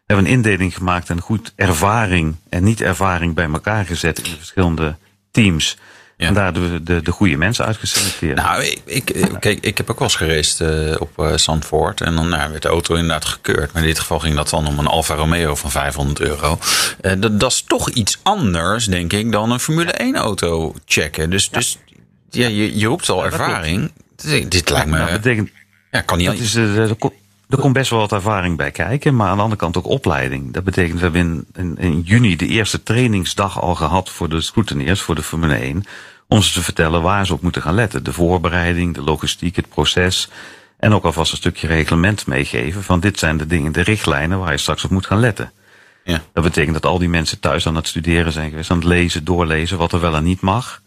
Hebben 0.06 0.26
een 0.26 0.32
indeling 0.32 0.74
gemaakt 0.74 1.10
en 1.10 1.20
goed 1.20 1.52
ervaring 1.56 2.36
en 2.48 2.64
niet 2.64 2.80
ervaring 2.80 3.34
bij 3.34 3.48
elkaar 3.48 3.84
gezet 3.84 4.18
in 4.18 4.30
de 4.30 4.36
verschillende 4.36 4.96
teams. 5.34 5.76
Ja. 6.16 6.26
En 6.26 6.34
daar 6.34 6.52
de, 6.52 6.82
de, 6.82 7.02
de 7.02 7.10
goede 7.10 7.36
mensen 7.36 7.64
uitgeselecteerd. 7.64 8.36
Nou, 8.36 8.62
ik, 8.62 8.80
ik, 8.84 9.30
kijk, 9.40 9.58
ik 9.60 9.76
heb 9.76 9.90
ook 9.90 9.98
wel 9.98 10.08
eens 10.08 10.16
gereisd 10.16 10.60
uh, 10.60 10.96
op 10.98 11.10
uh, 11.18 11.36
Zandvoort. 11.36 12.00
En 12.00 12.14
dan 12.14 12.28
nou, 12.28 12.50
werd 12.50 12.62
de 12.62 12.68
auto 12.68 12.94
inderdaad 12.94 13.24
gekeurd. 13.24 13.72
Maar 13.72 13.82
in 13.82 13.88
dit 13.88 13.98
geval 13.98 14.18
ging 14.18 14.36
dat 14.36 14.50
dan 14.50 14.66
om 14.66 14.78
een 14.78 14.86
Alfa 14.86 15.14
Romeo 15.14 15.54
van 15.54 15.70
500 15.70 16.20
euro. 16.20 16.58
Uh, 17.02 17.12
dat, 17.18 17.40
dat, 17.40 17.52
is 17.52 17.64
toch 17.66 17.90
iets 17.90 18.18
anders, 18.22 18.86
denk 18.86 19.12
ik, 19.12 19.32
dan 19.32 19.50
een 19.50 19.60
Formule 19.60 19.90
1 19.90 20.16
auto 20.16 20.74
checken. 20.86 21.30
Dus, 21.30 21.48
ja. 21.50 21.58
dus 21.58 21.78
ja, 22.30 22.46
je, 22.46 22.78
je 22.78 22.86
roept 22.86 23.08
al 23.08 23.18
ja, 23.18 23.24
ervaring. 23.24 23.92
Dit, 24.16 24.50
dit, 24.50 24.70
lijkt 24.70 24.86
me... 24.86 24.96
Nou, 24.96 25.10
dat 25.10 25.20
betekent, 25.20 25.50
ja, 25.90 26.00
kan 26.00 26.18
niet 26.18 26.26
dat 26.26 26.38
is, 26.38 26.54
er 27.54 27.60
komt 27.60 27.74
best 27.74 27.90
wel 27.90 27.98
wat 27.98 28.12
ervaring 28.12 28.56
bij 28.56 28.70
kijken. 28.70 29.16
Maar 29.16 29.28
aan 29.28 29.36
de 29.36 29.42
andere 29.42 29.60
kant 29.60 29.76
ook 29.76 29.86
opleiding. 29.86 30.52
Dat 30.52 30.64
betekent, 30.64 30.98
we 30.98 31.04
hebben 31.04 31.20
in, 31.20 31.46
in, 31.54 31.76
in 31.78 32.00
juni 32.00 32.36
de 32.36 32.46
eerste 32.46 32.82
trainingsdag 32.82 33.60
al 33.60 33.74
gehad 33.74 34.10
voor 34.10 34.28
de 34.28 34.40
scrutineers, 34.40 35.00
voor 35.00 35.14
de 35.14 35.22
Formule 35.22 35.54
1 35.54 35.84
om 36.28 36.42
ze 36.42 36.52
te 36.52 36.62
vertellen 36.62 37.02
waar 37.02 37.26
ze 37.26 37.32
op 37.32 37.42
moeten 37.42 37.62
gaan 37.62 37.74
letten. 37.74 38.04
De 38.04 38.12
voorbereiding, 38.12 38.94
de 38.94 39.02
logistiek, 39.02 39.56
het 39.56 39.68
proces. 39.68 40.28
En 40.78 40.92
ook 40.92 41.04
alvast 41.04 41.32
een 41.32 41.38
stukje 41.38 41.66
reglement 41.66 42.26
meegeven 42.26 42.82
van 42.82 43.00
dit 43.00 43.18
zijn 43.18 43.36
de 43.36 43.46
dingen, 43.46 43.72
de 43.72 43.80
richtlijnen 43.80 44.38
waar 44.38 44.52
je 44.52 44.58
straks 44.58 44.84
op 44.84 44.90
moet 44.90 45.06
gaan 45.06 45.20
letten. 45.20 45.52
Ja. 46.04 46.22
Dat 46.32 46.44
betekent 46.44 46.74
dat 46.74 46.86
al 46.86 46.98
die 46.98 47.08
mensen 47.08 47.40
thuis 47.40 47.66
aan 47.66 47.76
het 47.76 47.88
studeren 47.88 48.32
zijn 48.32 48.50
geweest, 48.50 48.70
aan 48.70 48.76
het 48.76 48.86
lezen, 48.86 49.24
doorlezen, 49.24 49.78
wat 49.78 49.92
er 49.92 50.00
wel 50.00 50.14
en 50.14 50.24
niet 50.24 50.40
mag. 50.40 50.82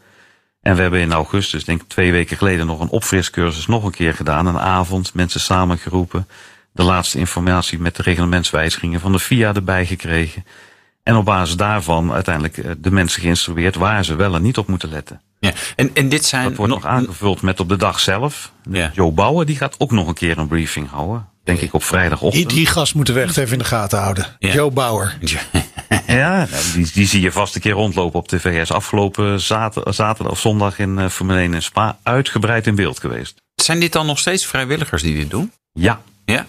En 0.62 0.76
we 0.76 0.82
hebben 0.82 1.00
in 1.00 1.14
augustus, 1.14 1.66
denk 1.66 1.82
ik 1.82 1.88
twee 1.88 2.12
weken 2.12 2.38
geleden, 2.38 2.66
nog 2.66 2.80
een 2.80 2.90
opfriscursus 2.90 3.68
nog 3.68 3.84
een 3.84 3.92
keer 3.92 4.14
gedaan. 4.14 4.48
Een 4.48 4.60
avond, 4.60 5.14
mensen 5.14 5.40
samengeroepen. 5.40 6.28
De 6.78 6.84
laatste 6.84 7.20
informatie 7.20 7.80
met 7.80 7.96
de 7.96 8.02
reglementswijzigingen 8.02 9.00
van 9.00 9.12
de 9.12 9.20
FIA 9.20 9.54
erbij 9.54 9.86
gekregen. 9.86 10.46
En 11.04 11.16
op 11.16 11.26
basis 11.26 11.56
daarvan 11.56 12.12
uiteindelijk 12.12 12.84
de 12.84 12.92
mensen 12.92 13.22
geïnstrueerd 13.22 13.76
waar 13.76 14.06
ze 14.06 14.16
wel 14.16 14.36
en 14.36 14.42
niet 14.42 14.58
op 14.58 14.68
moeten 14.68 14.90
letten. 14.90 15.22
Ja, 15.40 15.52
en, 15.76 15.90
en 15.94 16.10
dit 16.10 16.26
zijn. 16.26 16.44
Dat 16.44 16.56
wordt 16.56 16.74
nog 16.74 16.86
aangevuld 16.86 17.42
met 17.42 17.60
op 17.60 17.70
de 17.70 17.76
dag 17.76 18.00
zelf. 18.00 18.52
Ja. 18.72 18.92
Joe 18.94 19.12
Bouwer 19.12 19.46
die 19.46 19.56
gaat 19.56 19.76
ook 19.78 19.92
nog 19.92 20.08
een 20.08 20.14
keer 20.14 20.38
een 20.38 20.48
briefing 20.48 20.90
houden. 20.90 21.28
Denk 21.44 21.60
ik 21.60 21.74
op 21.74 21.84
vrijdagochtend. 21.84 22.50
Die, 22.50 22.58
die 22.58 22.66
gast 22.66 22.96
moeten 22.96 23.14
we 23.14 23.22
echt 23.22 23.38
even 23.38 23.52
in 23.52 23.60
de 23.60 23.66
gaten 23.66 24.00
houden. 24.00 24.26
Ja. 24.40 24.54
Joe 24.54 24.72
Bauer. 24.72 25.18
Ja, 26.08 26.48
die, 26.74 26.92
die 26.94 27.08
zie 27.08 27.22
je 27.22 27.32
vast 27.32 27.56
een 27.56 27.62
keer 27.62 27.72
rondlopen 27.72 28.20
op 28.20 28.28
tv. 28.28 28.44
Hij 28.44 28.62
is 28.62 28.72
afgelopen 28.72 29.42
zaterdag, 29.42 29.94
zaterdag 29.96 30.32
of 30.32 30.40
zondag 30.40 30.80
in 30.80 30.98
uh, 30.98 31.10
Formule 31.10 31.40
1 31.40 31.54
in 31.54 31.62
Spa 31.62 31.98
uitgebreid 32.04 32.68
in 32.68 32.76
beeld 32.76 33.00
geweest. 33.00 33.42
Zijn 33.56 33.80
dit 33.80 33.92
dan 33.92 34.06
nog 34.06 34.20
steeds 34.20 34.46
vrijwilligers 34.46 35.02
die 35.02 35.16
dit 35.16 35.30
doen? 35.30 35.52
Ja. 35.74 36.02
Ja? 36.26 36.46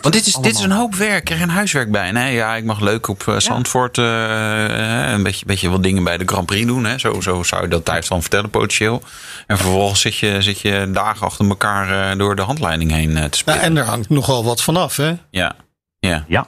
Want 0.00 0.14
dit 0.14 0.26
is, 0.26 0.34
dit 0.34 0.54
is 0.54 0.60
een 0.60 0.70
hoop 0.70 0.94
werk. 0.94 1.28
Er 1.28 1.34
is 1.34 1.40
geen 1.40 1.50
huiswerk 1.50 1.90
bij. 1.90 2.12
Nee, 2.12 2.34
ja, 2.34 2.54
ik 2.54 2.64
mag 2.64 2.80
leuk 2.80 3.08
op 3.08 3.24
uh, 3.28 3.38
Zandvoort 3.38 3.98
uh, 3.98 5.10
een 5.10 5.22
beetje, 5.22 5.46
beetje 5.46 5.68
wat 5.68 5.82
dingen 5.82 6.04
bij 6.04 6.18
de 6.18 6.24
Grand 6.26 6.46
Prix 6.46 6.66
doen. 6.66 6.84
Hè. 6.84 6.98
Zo, 6.98 7.20
zo 7.20 7.42
zou 7.42 7.62
je 7.62 7.68
dat 7.68 7.84
thuis 7.84 8.08
dan 8.08 8.20
vertellen, 8.20 8.50
potentieel. 8.50 9.02
En 9.46 9.58
vervolgens 9.58 10.00
zit 10.00 10.16
je, 10.16 10.42
zit 10.42 10.60
je 10.60 10.90
dagen 10.92 11.26
achter 11.26 11.48
elkaar 11.48 12.12
uh, 12.12 12.18
door 12.18 12.36
de 12.36 12.42
handleiding 12.42 12.90
heen 12.90 13.30
te 13.30 13.38
spelen. 13.38 13.60
Ja, 13.60 13.66
en 13.66 13.76
er 13.76 13.84
hangt 13.84 14.08
nogal 14.08 14.44
wat 14.44 14.62
vanaf, 14.62 14.96
hè? 14.96 15.14
Ja. 15.30 15.56
Ja. 15.98 16.24
Ja. 16.28 16.46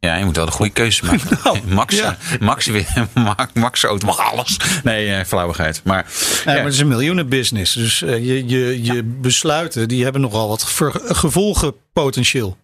Ja, 0.00 0.16
je 0.16 0.24
moet 0.24 0.36
wel 0.36 0.44
de 0.46 0.50
goede 0.52 0.72
keuze 0.72 1.04
maken. 1.04 1.38
Nou, 1.44 1.58
Max, 1.66 1.96
ja. 1.96 2.16
Max, 2.40 2.70
Max, 3.14 3.52
Max 3.54 3.84
auto 3.84 4.06
mag 4.06 4.18
alles. 4.32 4.56
Nee, 4.82 5.14
eh, 5.14 5.24
flauwigheid. 5.24 5.80
Maar, 5.84 6.06
Ja, 6.44 6.52
maar 6.52 6.64
het 6.64 6.72
is 6.72 6.78
een 6.80 6.88
miljoenenbusiness. 6.88 7.74
Dus 7.74 8.02
eh, 8.02 8.26
je, 8.26 8.48
je, 8.48 8.82
je 8.82 9.02
besluiten 9.02 9.88
die 9.88 10.02
hebben 10.02 10.20
nogal 10.20 10.48
wat 10.48 10.62
gevolgen 11.04 11.74
potentieel. 11.92 12.56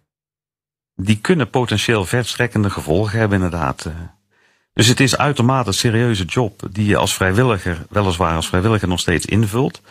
Die 0.95 1.17
kunnen 1.21 1.49
potentieel 1.49 2.05
verstrekkende 2.05 2.69
gevolgen 2.69 3.19
hebben 3.19 3.37
inderdaad. 3.41 3.85
eh. 3.85 3.93
Dus 4.73 4.87
het 4.87 4.99
is 4.99 5.17
uitermate 5.17 5.67
een 5.67 5.73
serieuze 5.73 6.23
job 6.25 6.61
die 6.71 6.85
je 6.85 6.97
als 6.97 7.13
vrijwilliger, 7.13 7.85
weliswaar 7.89 8.35
als 8.35 8.47
vrijwilliger 8.47 8.87
nog 8.87 8.99
steeds 8.99 9.25
invult. 9.25 9.81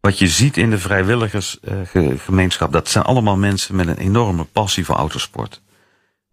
Wat 0.00 0.18
je 0.18 0.28
ziet 0.28 0.56
in 0.56 0.70
de 0.70 0.78
vrijwilligersgemeenschap, 0.78 2.72
dat 2.72 2.88
zijn 2.88 3.04
allemaal 3.04 3.36
mensen 3.36 3.76
met 3.76 3.86
een 3.88 3.96
enorme 3.98 4.44
passie 4.44 4.84
voor 4.84 4.94
autosport. 4.96 5.60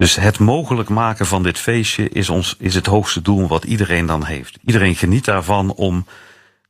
Dus 0.03 0.15
het 0.15 0.39
mogelijk 0.39 0.89
maken 0.89 1.25
van 1.25 1.43
dit 1.43 1.57
feestje 1.57 2.09
is, 2.09 2.29
ons, 2.29 2.55
is 2.59 2.75
het 2.75 2.85
hoogste 2.85 3.21
doel 3.21 3.47
wat 3.47 3.63
iedereen 3.63 4.05
dan 4.05 4.25
heeft. 4.25 4.57
Iedereen 4.65 4.95
geniet 4.95 5.25
daarvan 5.25 5.73
om 5.73 6.05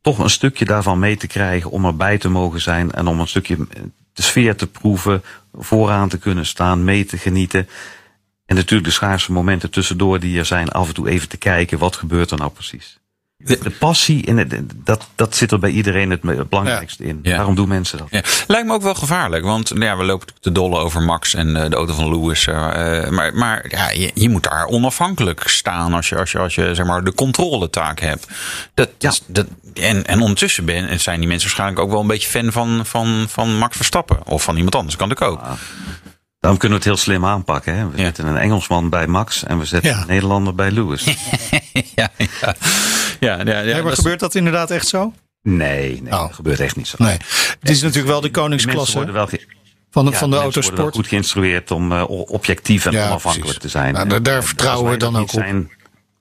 toch 0.02 0.20
een 0.20 0.30
stukje 0.30 0.66
daarvan 0.66 1.00
mee 1.00 1.18
te 1.18 1.28
krijgen, 1.28 1.72
om 1.72 1.86
erbij 1.86 2.18
te 2.18 2.30
mogen 2.30 2.62
zijn 2.62 2.92
en 2.92 3.08
om 3.08 3.20
een 3.20 3.28
stukje 3.28 3.58
de 4.14 4.22
sfeer 4.22 4.56
te 4.56 4.68
proeven, 4.68 5.24
vooraan 5.54 6.10
te 6.10 6.18
kunnen 6.18 6.46
staan, 6.46 6.84
mee 6.84 7.06
te 7.06 7.18
genieten. 7.18 7.70
En 8.46 8.56
natuurlijk 8.56 8.90
de 8.90 8.94
schaarse 8.94 9.32
momenten 9.32 9.72
tussendoor 9.72 10.20
die 10.20 10.38
er 10.38 10.46
zijn, 10.46 10.70
af 10.70 10.88
en 10.88 10.94
toe 10.94 11.10
even 11.10 11.30
te 11.30 11.38
kijken, 11.38 11.78
wat 11.78 11.96
gebeurt 11.96 12.32
er 12.32 12.38
nou 12.38 12.52
precies. 12.52 13.00
De 13.46 13.76
passie, 13.80 14.22
in 14.26 14.38
het, 14.38 14.56
dat, 14.76 15.08
dat 15.16 15.36
zit 15.36 15.52
er 15.52 15.60
bij 15.60 15.70
iedereen 15.70 16.10
het 16.10 16.50
belangrijkste 16.50 17.04
in. 17.04 17.20
Ja. 17.24 17.36
Waarom 17.36 17.56
doen 17.56 17.68
mensen 17.68 17.98
dat? 17.98 18.08
Ja. 18.12 18.22
Lijkt 18.48 18.68
me 18.68 18.74
ook 18.74 18.82
wel 18.82 18.96
gevaarlijk, 18.96 19.44
want 19.44 19.70
nou 19.70 19.84
ja, 19.86 19.98
we 19.98 20.04
lopen 20.04 20.28
te 20.40 20.52
dollen 20.52 20.80
over 20.80 21.02
Max 21.02 21.34
en 21.34 21.56
eh, 21.64 21.70
de 21.70 21.76
auto 21.76 21.94
van 21.94 22.10
Lewis. 22.10 22.48
eh, 22.48 23.10
maar 23.10 23.34
maar 23.34 23.66
ja, 23.70 23.90
je, 23.90 24.12
je 24.14 24.30
moet 24.30 24.44
daar 24.44 24.66
onafhankelijk 24.66 25.48
staan 25.48 25.94
als 25.94 26.10
je, 26.10 26.18
als 26.18 26.32
je, 26.32 26.40
als 26.40 26.56
je 26.56 26.76
zeg 26.76 26.86
maar, 26.86 27.04
de 27.04 27.14
controletaak 27.14 28.00
hebt. 28.00 28.28
Dat, 28.74 28.90
Ja. 28.98 29.10
is- 29.10 29.22
dat, 29.28 29.46
en, 29.74 30.06
en 30.06 30.22
ondertussen 30.22 30.66
ben, 30.66 30.88
en 30.88 31.00
zijn 31.00 31.20
die 31.20 31.28
mensen 31.28 31.48
waarschijnlijk 31.48 31.80
ook 31.82 31.92
wel 31.92 32.02
een 32.02 32.08
beetje 32.08 32.30
fan 32.30 32.52
van, 32.52 32.86
van, 32.86 33.26
van 33.30 33.58
Max 33.58 33.76
Verstappen. 33.76 34.26
Of 34.28 34.44
van 34.44 34.56
iemand 34.56 34.76
anders, 34.76 34.96
kan 34.96 35.12
ik 35.12 35.22
ook. 35.22 35.42
Daarom 36.44 36.62
kunnen 36.62 36.80
we 36.80 36.84
het 36.86 36.94
heel 36.94 37.04
slim 37.04 37.26
aanpakken. 37.26 37.76
Hè? 37.78 37.90
We 37.90 37.98
Ja. 37.98 38.04
zetten 38.04 38.26
een 38.26 38.38
Engelsman 38.38 38.90
bij 38.90 39.08
Max 39.08 39.44
en 39.44 39.60
we 39.60 39.66
zetten 39.66 39.92
Ja. 39.92 40.02
een 40.02 40.08
Nederlander 40.08 40.56
bij 40.56 40.72
Lewis. 40.72 41.04
ja, 41.96 42.10
ja. 42.18 42.28
ja, 42.40 42.56
ja, 43.20 43.44
ja, 43.46 43.60
Ja, 43.60 43.74
dat 43.74 43.84
maar 43.84 43.92
is- 43.92 43.98
gebeurt 43.98 44.20
dat 44.20 44.36
inderdaad 44.36 44.72
echt 44.72 44.88
zo? 44.88 45.14
Nee, 45.42 46.02
nee 46.02 46.14
Oh. 46.14 46.22
dat 46.22 46.34
gebeurt 46.34 46.60
echt 46.60 46.76
niet 46.76 46.88
zo. 46.88 46.96
Nee. 47.00 47.18
Het 47.60 47.70
is 47.70 47.82
natuurlijk 47.82 48.08
wel 48.08 48.22
de 48.22 48.28
Die 48.32 48.42
mensen 48.42 48.42
koningsklasse 48.42 48.96
worden 48.96 49.14
wel, 49.14 49.28
ge- 49.28 49.46
van 49.92 50.06
de, 50.06 50.12
ja, 50.12 50.18
van 50.18 50.30
de 50.30 50.36
mensen 50.36 50.62
worden 50.62 50.76
wel 50.76 50.84
autosport. 50.84 50.96
goed 50.96 51.08
geïnstrueerd 51.08 51.72
om 51.72 51.92
eh, 51.92 52.04
objectief 52.10 52.86
en 52.86 52.92
Ja, 52.92 53.06
onafhankelijk 53.08 53.42
precies. 53.60 53.62
te 53.62 53.80
zijn. 53.80 53.94
Nou, 53.94 54.08
daar- 54.10 54.24
daar 54.24 54.36
En 54.36 54.44
vertrouwen 54.44 54.92
we 54.92 54.98
dan 54.98 55.14
dat 55.14 55.22
ook 55.22 55.30
Zijn, 55.30 55.72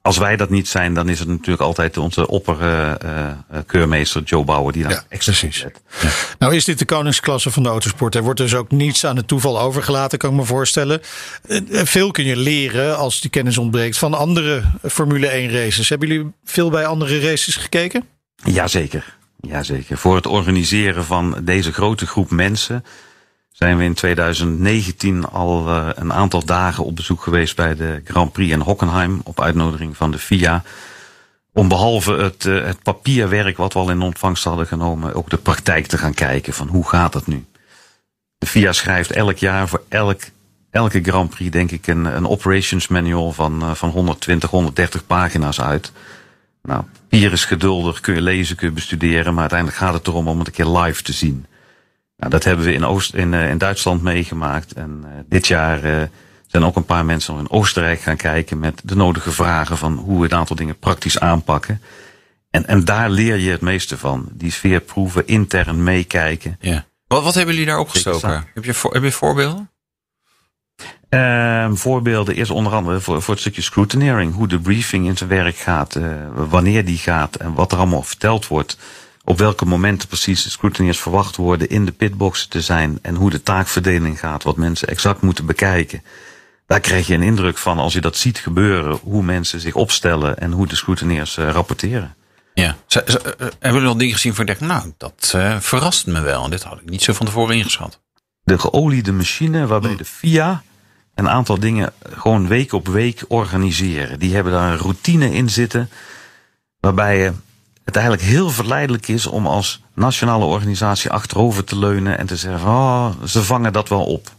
als 0.03 0.19
wij 0.19 0.37
dat 0.37 0.51
niet 0.51 0.69
zijn, 0.69 0.95
dan 0.95 1.09
is 1.09 1.19
het 1.19 1.29
natuurlijk 1.29 1.61
altijd 1.61 1.97
onze 1.97 2.27
opperkeurmeester 2.29 4.23
Joe 4.23 4.45
Bauer 4.45 4.73
die 4.73 4.83
dan 4.83 4.93
Ja, 4.93 5.05
extra 5.09 5.33
precies. 5.33 5.61
zet. 5.61 5.81
Nou 6.39 6.55
is 6.55 6.65
dit 6.65 6.79
de 6.79 6.85
koningsklasse 6.85 7.51
van 7.51 7.63
de 7.63 7.69
autosport. 7.69 8.15
Er 8.15 8.23
wordt 8.23 8.39
dus 8.41 8.55
ook 8.55 8.71
niets 8.71 9.07
aan 9.07 9.17
het 9.17 9.29
toeval 9.29 9.61
overgelaten, 9.61 10.19
kan 10.19 10.31
ik 10.31 10.37
me 10.37 10.45
voorstellen. 10.45 11.01
Eh, 11.49 11.57
eh, 11.81 11.87
Veel 11.87 12.11
kun 12.11 12.25
je 12.25 12.37
leren 12.37 12.97
als 12.97 13.21
die 13.21 13.31
kennis 13.31 13.59
ontbreekt 13.59 13.99
van 13.99 14.15
andere 14.15 14.63
Formule 14.91 15.29
1 15.29 15.51
races. 15.51 15.89
Hebben 15.89 16.09
jullie 16.09 16.33
veel 16.45 16.71
bij 16.71 16.87
andere 16.87 17.21
races 17.21 17.57
gekeken? 17.57 18.05
Jazeker. 18.45 19.17
Jazeker. 19.41 19.99
Voor 19.99 20.17
het 20.17 20.27
organiseren 20.27 21.05
van 21.05 21.37
deze 21.43 21.73
grote 21.73 22.07
groep 22.07 22.31
mensen 22.31 22.85
zijn 23.53 23.79
we 23.79 23.85
in 23.85 23.95
2019 23.95 25.25
al 25.25 25.69
eh, 25.69 25.89
een 25.95 26.13
aantal 26.13 26.45
dagen 26.45 26.85
op 26.85 26.97
bezoek 26.97 27.23
geweest 27.23 27.57
bij 27.57 27.75
de 27.75 28.01
Grand 28.05 28.33
Prix 28.33 28.53
in 28.53 28.61
Hockenheim 28.61 29.21
op 29.25 29.41
uitnodiging 29.41 29.97
van 29.97 30.11
de 30.11 30.19
FIA. 30.19 30.63
Om 31.53 31.69
behalve 31.69 32.13
het, 32.13 32.47
eh, 32.47 32.65
het 32.65 32.83
papierwerk 32.83 33.57
wat 33.57 33.73
we 33.73 33.79
al 33.79 33.91
in 33.91 34.01
ontvangst 34.01 34.45
hadden 34.45 34.67
genomen, 34.67 35.15
ook 35.15 35.31
de 35.31 35.37
praktijk 35.37 35.87
te 35.87 35.99
gaan 35.99 36.15
kijken 36.15 36.53
van 36.53 36.69
hoe 36.69 36.89
gaat 36.89 37.15
het 37.15 37.27
nu. 37.27 37.45
De 38.39 38.47
FIA 38.47 38.73
schrijft 38.73 39.11
elk 39.11 39.37
jaar 39.37 39.69
voor 39.69 39.83
elk, 39.89 40.21
elke 40.71 41.01
Grand 41.03 41.31
Prix 41.31 41.51
denk 41.51 41.71
ik 41.71 41.87
een, 41.87 42.05
een 42.05 42.29
operations 42.29 42.89
manual 42.89 43.33
van, 43.33 43.63
eh, 43.63 43.71
van 43.71 43.91
120, 43.91 44.51
130 44.51 45.07
pagina's 45.07 45.61
uit. 45.61 45.93
Nou, 46.63 46.83
papier 46.83 47.33
is 47.33 47.45
geduldig, 47.45 48.01
kun 48.01 48.15
je 48.15 48.21
lezen, 48.21 48.57
kun 48.57 48.69
je 48.69 48.75
bestuderen, 48.75 49.33
maar 49.33 49.41
uiteindelijk 49.41 49.79
gaat 49.79 49.95
het 49.95 50.07
erom 50.07 50.29
om 50.29 50.39
het 50.39 50.47
een 50.47 50.53
keer 50.53 50.79
live 50.79 51.03
te 51.03 51.13
zien. 51.13 51.47
Nou, 52.23 52.35
dat 52.35 52.45
hebben 52.45 52.65
we 52.65 52.73
in, 52.73 52.85
Oost, 52.85 53.15
in, 53.15 53.35
eh, 53.35 53.51
in 53.51 53.59
Duitsland 53.59 54.03
meegemaakt. 54.03 54.73
En 54.73 55.01
eh, 55.05 55.11
dit 55.29 55.47
jaar 55.47 55.85
eh, 55.85 56.03
zijn 56.47 56.65
ook 56.65 56.77
een 56.77 56.85
paar 56.85 57.05
mensen 57.05 57.35
nog 57.35 57.43
in 57.43 57.51
Oostenrijk 57.51 58.01
gaan 58.01 58.17
kijken 58.17 58.59
met 58.59 58.81
de 58.85 58.97
nodige 58.97 59.33
vragen 59.33 59.79
van 59.79 59.95
hoe 59.95 60.21
we 60.21 60.25
een 60.25 60.39
aantal 60.39 60.57
dingen 60.57 60.79
praktisch 60.79 61.19
aanpakken. 61.19 61.83
En, 62.51 62.67
en 62.67 62.85
daar 62.85 63.11
leer 63.11 63.37
je 63.37 63.51
het 63.51 63.61
meeste 63.61 63.99
van. 63.99 64.29
Die 64.33 64.51
sfeer 64.51 64.81
proeven, 64.81 65.27
intern 65.27 65.83
meekijken. 65.83 66.57
Ja. 66.61 66.85
Wat, 67.07 67.23
wat 67.23 67.35
hebben 67.35 67.55
jullie 67.55 67.71
daar 67.71 67.79
opgestoken? 67.79 68.47
Heb 68.55 68.65
je, 68.65 68.75
voor, 68.75 68.93
heb 68.93 69.03
je 69.03 69.13
voorbeelden? 69.13 69.71
Ehm, 71.09 71.75
voorbeelden 71.75 72.35
is 72.35 72.51
onder 72.51 72.73
andere 72.73 73.01
voor, 73.01 73.23
voor 73.23 73.35
het 73.35 73.43
stukje 73.43 73.63
scrutineering. 73.63 74.35
Hoe 74.35 74.49
de 74.49 74.59
briefing 74.59 75.07
in 75.07 75.17
zijn 75.17 75.31
werk 75.31 75.57
gaat. 75.57 75.99
wanneer 76.35 76.85
die 76.85 76.99
gaat 76.99 77.35
en 77.35 77.55
wat 77.55 77.73
er 77.73 77.79
allemaal 77.79 78.03
verteld 78.03 78.47
wordt. 78.47 78.77
Op 79.25 79.39
welke 79.39 79.65
momenten 79.65 80.09
precies 80.09 80.43
de 80.43 80.51
scrutineers 80.51 81.01
verwacht 81.01 81.37
worden 81.37 81.69
in 81.69 81.85
de 81.85 81.93
pitboxen 81.93 82.49
te 82.49 82.61
zijn 82.61 82.99
en 83.03 83.15
hoe 83.15 83.31
de 83.31 83.43
taakverdeling 83.43 84.19
gaat, 84.19 84.43
wat 84.43 84.57
mensen 84.57 84.89
exact 84.89 85.21
moeten 85.21 85.47
bekijken. 85.47 86.03
Daar 86.67 86.81
krijg 86.81 87.07
je 87.07 87.15
een 87.15 87.23
indruk 87.23 87.59
van 87.59 87.79
als 87.79 87.93
je 87.93 88.01
dat 88.01 88.17
ziet 88.17 88.39
gebeuren, 88.39 88.99
hoe 89.03 89.23
mensen 89.23 89.61
zich 89.61 89.75
opstellen 89.75 90.39
en 90.39 90.53
hoe 90.53 90.67
de 90.67 90.77
scrutineers 90.77 91.37
uh, 91.37 91.51
rapporteren. 91.51 92.15
Ja. 92.55 92.77
Ze, 92.87 93.03
ze, 93.07 93.21
uh, 93.25 93.33
hebben 93.39 93.73
jullie 93.73 93.89
al 93.89 93.97
dingen 93.97 94.15
gezien 94.15 94.35
van 94.35 94.47
denk, 94.47 94.61
nou, 94.61 94.93
dat 94.97 95.33
uh, 95.37 95.61
verrast 95.61 96.07
me 96.07 96.21
wel. 96.21 96.49
Dit 96.49 96.63
had 96.63 96.81
ik 96.81 96.91
niet 96.91 97.03
zo 97.03 97.13
van 97.13 97.27
tevoren 97.27 97.57
ingeschat. 97.57 98.01
De 98.45 98.59
geoliede 98.59 99.13
machine 99.13 99.67
waarbij 99.67 99.97
de 99.97 100.05
FIA 100.05 100.63
een 101.15 101.29
aantal 101.29 101.59
dingen 101.59 101.93
gewoon 102.13 102.49
week 102.49 102.73
op 102.73 102.89
week 102.89 103.25
organiseren. 103.29 104.19
Die 104.19 104.35
hebben 104.35 104.53
daar 104.53 104.73
een 104.73 104.79
routine 104.79 105.33
in 105.33 105.51
zitten 105.51 105.91
waarbij 106.81 107.33
het 107.85 107.97
eigenlijk 107.97 108.27
heel 108.27 108.51
verleidelijk 108.51 109.09
is 109.09 109.27
om 109.27 109.47
als 109.47 109.83
nationale 109.95 110.45
organisatie 110.45 111.11
achterover 111.11 111.65
te 111.65 111.79
leunen 111.79 112.19
en 112.19 112.27
te 112.27 112.37
zeggen: 112.37 112.69
oh, 112.69 113.11
ze 113.25 113.43
vangen 113.43 113.73
dat 113.73 113.89
wel 113.89 114.05
op. 114.05 114.31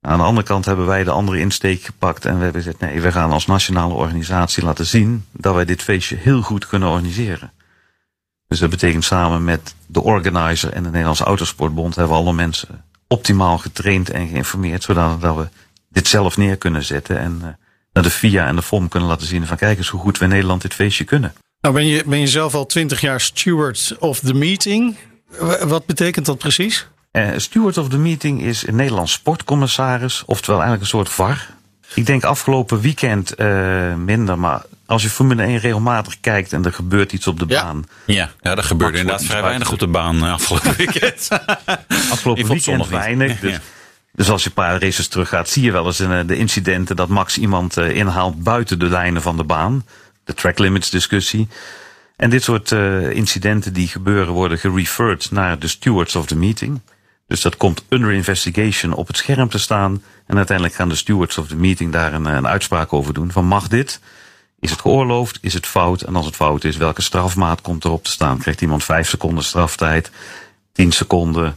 Aan 0.00 0.18
de 0.18 0.24
andere 0.24 0.46
kant 0.46 0.64
hebben 0.64 0.86
wij 0.86 1.04
de 1.04 1.10
andere 1.10 1.38
insteek 1.38 1.82
gepakt 1.82 2.24
en 2.24 2.36
we 2.36 2.42
hebben 2.42 2.62
gezegd: 2.62 2.80
nee, 2.80 3.00
we 3.00 3.12
gaan 3.12 3.30
als 3.30 3.46
nationale 3.46 3.94
organisatie 3.94 4.64
laten 4.64 4.86
zien 4.86 5.24
dat 5.32 5.54
wij 5.54 5.64
dit 5.64 5.82
feestje 5.82 6.16
heel 6.16 6.42
goed 6.42 6.66
kunnen 6.66 6.88
organiseren. 6.88 7.52
Dus 8.48 8.58
dat 8.58 8.70
betekent 8.70 9.04
samen 9.04 9.44
met 9.44 9.74
de 9.86 10.02
organizer 10.02 10.72
en 10.72 10.82
de 10.82 10.88
Nederlandse 10.88 11.24
Autosportbond 11.24 11.94
hebben 11.94 12.16
we 12.16 12.22
alle 12.22 12.32
mensen 12.32 12.84
optimaal 13.08 13.58
getraind 13.58 14.10
en 14.10 14.28
geïnformeerd, 14.28 14.82
zodat 14.82 15.20
we 15.20 15.48
dit 15.88 16.08
zelf 16.08 16.36
neer 16.36 16.56
kunnen 16.56 16.84
zetten 16.84 17.18
en 17.18 17.58
naar 17.92 18.02
de 18.02 18.10
FIA 18.10 18.46
en 18.46 18.56
de 18.56 18.62
FOM 18.62 18.88
kunnen 18.88 19.08
laten 19.08 19.26
zien 19.26 19.46
van 19.46 19.56
kijk 19.56 19.78
eens 19.78 19.88
hoe 19.88 20.00
goed 20.00 20.18
we 20.18 20.24
in 20.24 20.30
Nederland 20.30 20.62
dit 20.62 20.74
feestje 20.74 21.04
kunnen. 21.04 21.34
Nou 21.64 21.76
ben 21.76 21.86
je, 21.86 22.02
ben 22.06 22.20
je 22.20 22.26
zelf 22.26 22.54
al 22.54 22.66
twintig 22.66 23.00
jaar 23.00 23.20
steward 23.20 23.96
of 23.98 24.18
the 24.18 24.34
meeting. 24.34 24.96
Wat 25.60 25.86
betekent 25.86 26.26
dat 26.26 26.38
precies? 26.38 26.86
Uh, 27.12 27.28
steward 27.36 27.78
of 27.78 27.88
the 27.88 27.98
meeting 27.98 28.42
is 28.42 28.66
een 28.66 28.76
Nederlands 28.76 29.12
sportcommissaris, 29.12 30.22
oftewel 30.26 30.60
eigenlijk 30.60 30.82
een 30.82 30.98
soort 30.98 31.08
VAR. 31.08 31.48
Ik 31.94 32.06
denk 32.06 32.24
afgelopen 32.24 32.80
weekend 32.80 33.40
uh, 33.40 33.94
minder, 33.94 34.38
maar 34.38 34.62
als 34.86 35.02
je 35.02 35.08
Formule 35.08 35.42
1 35.42 35.58
regelmatig 35.58 36.20
kijkt 36.20 36.52
en 36.52 36.64
er 36.64 36.72
gebeurt 36.72 37.12
iets 37.12 37.26
op 37.26 37.38
de 37.38 37.44
ja. 37.48 37.62
baan. 37.62 37.84
Ja, 38.04 38.30
ja 38.40 38.56
er 38.56 38.62
gebeurde 38.62 38.98
inderdaad 38.98 39.24
vrij 39.24 39.42
weinig 39.42 39.72
op 39.72 39.78
de 39.78 39.86
baan 39.86 40.22
afgelopen 40.22 40.76
weekend. 40.76 41.28
afgelopen 42.12 42.46
weekend 42.46 42.88
weinig. 42.88 43.40
Dus, 43.40 43.52
ja. 43.52 43.60
dus 44.12 44.30
als 44.30 44.42
je 44.42 44.48
een 44.48 44.54
paar 44.54 44.80
races 44.80 45.08
terug 45.08 45.28
gaat, 45.28 45.48
zie 45.48 45.62
je 45.62 45.72
wel 45.72 45.86
eens 45.86 46.00
uh, 46.00 46.20
de 46.26 46.36
incidenten 46.36 46.96
dat 46.96 47.08
Max 47.08 47.38
iemand 47.38 47.78
uh, 47.78 47.96
inhaalt 47.96 48.42
buiten 48.42 48.78
de 48.78 48.88
lijnen 48.88 49.22
van 49.22 49.36
de 49.36 49.44
baan. 49.44 49.84
De 50.24 50.34
track 50.34 50.58
limits 50.58 50.90
discussie. 50.90 51.48
En 52.16 52.30
dit 52.30 52.42
soort 52.42 52.70
uh, 52.70 53.10
incidenten 53.10 53.72
die 53.72 53.88
gebeuren 53.88 54.32
worden 54.32 54.58
gereferred 54.58 55.30
naar 55.30 55.58
de 55.58 55.68
stewards 55.68 56.16
of 56.16 56.26
the 56.26 56.36
meeting. 56.36 56.80
Dus 57.26 57.40
dat 57.40 57.56
komt 57.56 57.84
under 57.88 58.12
investigation 58.12 58.92
op 58.92 59.06
het 59.06 59.16
scherm 59.16 59.48
te 59.48 59.58
staan. 59.58 60.02
En 60.26 60.36
uiteindelijk 60.36 60.76
gaan 60.76 60.88
de 60.88 60.94
stewards 60.94 61.38
of 61.38 61.46
the 61.46 61.56
meeting 61.56 61.92
daar 61.92 62.12
een, 62.12 62.24
een 62.24 62.46
uitspraak 62.46 62.92
over 62.92 63.14
doen. 63.14 63.32
Van 63.32 63.44
mag 63.44 63.68
dit? 63.68 64.00
Is 64.60 64.70
het 64.70 64.80
geoorloofd? 64.80 65.38
Is 65.40 65.54
het 65.54 65.66
fout? 65.66 66.02
En 66.02 66.16
als 66.16 66.26
het 66.26 66.36
fout 66.36 66.64
is, 66.64 66.76
welke 66.76 67.02
strafmaat 67.02 67.60
komt 67.60 67.84
erop 67.84 68.04
te 68.04 68.10
staan? 68.10 68.38
Krijgt 68.38 68.60
iemand 68.60 68.84
vijf 68.84 69.08
seconden 69.08 69.44
straftijd? 69.44 70.10
Tien 70.72 70.92
seconden? 70.92 71.56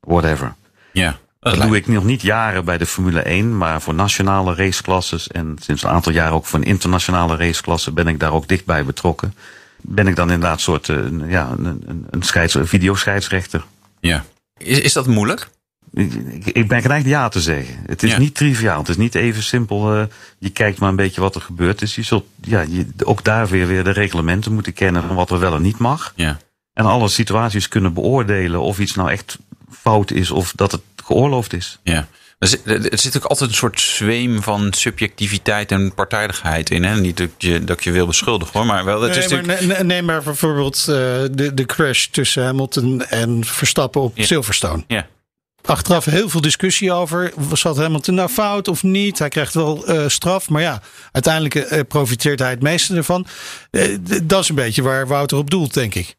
Whatever. 0.00 0.54
Ja. 0.92 1.18
Dat, 1.40 1.60
doe 1.60 1.76
ik 1.76 1.86
nog 1.86 2.04
niet 2.04 2.22
jaren 2.22 2.64
bij 2.64 2.78
de 2.78 2.86
Formule 2.86 3.20
1, 3.20 3.56
maar 3.56 3.80
voor 3.82 3.94
nationale 3.94 4.54
raceklasses 4.54 5.28
en 5.28 5.56
sinds 5.60 5.82
een 5.82 5.90
aantal 5.90 6.12
jaar 6.12 6.32
ook 6.32 6.46
voor 6.46 6.58
een 6.58 6.64
internationale 6.64 7.36
raceklasse 7.36 7.92
ben 7.92 8.08
ik 8.08 8.20
daar 8.20 8.32
ook 8.32 8.48
dichtbij 8.48 8.84
betrokken. 8.84 9.34
Ben 9.80 10.06
ik 10.06 10.16
dan 10.16 10.30
inderdaad 10.30 10.56
een 10.56 10.60
soort 10.62 10.88
uh, 10.88 11.30
ja, 11.30 11.54
een, 11.58 12.06
een, 12.10 12.22
scheids, 12.22 12.54
een 12.54 12.66
videoscheidsrechter. 12.66 13.64
Ja. 14.00 14.24
Is, 14.56 14.80
is 14.80 14.92
dat 14.92 15.06
moeilijk? 15.06 15.48
Ik, 15.94 16.46
ik 16.46 16.68
ben 16.68 16.82
geneigd 16.82 17.06
ja 17.06 17.28
te 17.28 17.40
zeggen. 17.40 17.74
Het 17.86 18.02
is 18.02 18.10
Ja. 18.10 18.18
niet 18.18 18.34
triviaal. 18.34 18.78
Het 18.78 18.88
is 18.88 18.96
niet 18.96 19.14
even 19.14 19.42
simpel. 19.42 19.94
eh, 19.96 20.02
je 20.38 20.50
kijkt 20.50 20.78
maar 20.78 20.88
een 20.88 20.96
beetje 20.96 21.20
wat 21.20 21.34
er 21.34 21.40
gebeurt. 21.40 21.78
Dus 21.78 21.94
je 21.94 22.02
zult 22.02 22.24
ja, 22.40 22.60
je, 22.60 22.86
ook 23.04 23.24
daar 23.24 23.46
weer, 23.48 23.66
weer 23.66 23.84
de 23.84 23.90
reglementen 23.90 24.52
moeten 24.52 24.72
kennen 24.72 25.02
van 25.02 25.16
wat 25.16 25.30
er 25.30 25.38
wel 25.38 25.54
en 25.54 25.62
niet 25.62 25.78
mag. 25.78 26.12
Ja. 26.16 26.38
En 26.72 26.84
alle 26.84 27.08
situaties 27.08 27.68
kunnen 27.68 27.92
beoordelen 27.94 28.60
of 28.60 28.78
iets 28.78 28.94
nou 28.94 29.10
echt 29.10 29.38
fout 29.70 30.10
is 30.10 30.30
of 30.30 30.52
dat 30.56 30.72
het 30.72 30.80
geoorloofd 31.10 31.52
is. 31.52 31.78
Ja. 31.82 32.06
Er 32.38 32.48
zit, 32.48 32.66
er 32.66 32.98
zit 32.98 33.16
ook 33.16 33.24
altijd 33.24 33.50
een 33.50 33.56
soort 33.56 33.80
zweem 33.80 34.42
van 34.42 34.72
subjectiviteit 34.72 35.72
en 35.72 35.94
partijdigheid 35.94 36.70
in. 36.70 36.84
Hè? 36.84 37.00
Niet 37.00 37.16
dat 37.16 37.30
je, 37.38 37.64
dat 37.64 37.84
je 37.84 37.90
wil 37.90 38.06
beschuldigen 38.06 38.52
hoor, 38.58 38.66
maar 38.66 38.84
wel. 38.84 39.00
Het 39.02 39.16
is 39.16 39.28
maar, 39.28 39.46
natuurlijk, 39.46 40.02
maar 40.02 40.22
bijvoorbeeld 40.22 40.78
eh, 40.78 40.84
de, 41.30 41.50
de 41.54 41.64
crash 41.66 42.06
tussen 42.06 42.44
Hamilton 42.44 43.04
en 43.04 43.44
Verstappen 43.44 44.00
op 44.00 44.16
Ja. 44.16 44.24
Silverstone. 44.24 44.84
ja. 44.86 45.06
Achteraf 45.64 46.04
heel 46.04 46.28
veel 46.28 46.40
discussie 46.40 46.92
over. 46.92 47.32
Zat 47.52 47.76
Hamilton 47.76 48.14
nou 48.14 48.28
fout 48.28 48.68
of 48.68 48.82
niet? 48.82 49.18
Hij 49.18 49.28
krijgt 49.28 49.54
wel 49.54 49.86
eh, 49.86 50.08
straf. 50.08 50.48
Maar 50.48 50.62
ja, 50.62 50.82
uiteindelijk 51.12 51.54
eh, 51.54 51.80
profiteert 51.88 52.38
hij 52.38 52.50
het 52.50 52.62
meeste 52.62 52.94
ervan. 52.96 53.26
Dat 54.22 54.42
is 54.42 54.48
een 54.48 54.54
beetje 54.54 54.82
waar 54.82 55.06
Wouter 55.06 55.38
op 55.38 55.50
doelt, 55.50 55.74
denk 55.74 55.94
ik. 55.94 56.14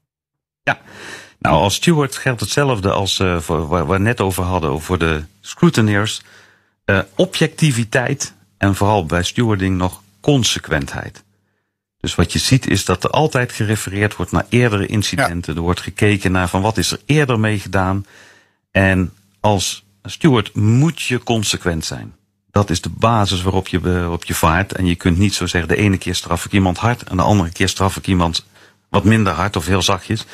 Nou, 1.42 1.56
als 1.56 1.76
steward 1.76 2.18
geldt 2.18 2.42
hetzelfde 2.42 2.92
als 2.92 3.20
eh, 3.20 3.40
voor, 3.40 3.68
waar 3.68 3.88
we 3.88 4.00
net 4.00 4.22
over 4.22 4.44
hadden, 4.44 4.82
voor 4.82 4.98
de 4.98 5.24
scrutineers. 5.40 6.22
Eh, 6.86 7.00
objectiviteit 7.16 8.34
en 8.58 8.76
vooral 8.76 9.06
bij 9.06 9.24
stewarding 9.24 9.78
nog 9.78 10.02
consequentheid. 10.20 11.24
Dus 12.00 12.16
wat 12.16 12.34
je 12.34 12.40
ziet 12.40 12.68
is 12.68 12.86
dat 12.86 13.04
er 13.04 13.10
altijd 13.10 13.52
gerefereerd 13.52 14.16
wordt 14.16 14.32
naar 14.32 14.46
eerdere 14.50 14.86
incidenten. 14.86 15.56
Er 15.56 15.62
wordt 15.62 15.82
gekeken 15.82 16.32
naar 16.32 16.50
van 16.50 16.62
wat 16.62 16.78
is 16.78 16.92
er 16.92 17.00
eerder 17.06 17.40
mee 17.40 17.60
gedaan. 17.60 18.06
En 18.72 19.14
als 19.40 19.84
steward 20.04 20.56
moet 20.56 21.02
je 21.02 21.24
consequent 21.24 21.86
zijn. 21.86 22.14
Dat 22.52 22.70
is 22.70 22.82
de 22.82 22.90
basis 22.90 23.42
waarop 23.42 23.68
je, 23.68 23.80
eh, 23.84 24.12
op 24.12 24.24
je 24.24 24.34
vaart. 24.34 24.74
En 24.74 24.86
je 24.86 24.96
kunt 24.96 25.18
niet 25.18 25.34
zo 25.34 25.46
zeggen, 25.46 25.70
de 25.70 25.82
ene 25.82 25.98
keer 25.98 26.16
straf 26.16 26.46
ik 26.46 26.52
iemand 26.52 26.78
hard 26.78 27.04
en 27.04 27.18
de 27.18 27.24
andere 27.24 27.52
keer 27.52 27.70
straf 27.70 27.98
ik 27.98 28.08
iemand 28.08 28.46
wat 28.90 29.04
minder 29.04 29.34
hard 29.34 29.56
of 29.56 29.66
heel 29.66 29.82
zachtjes. 29.82 30.26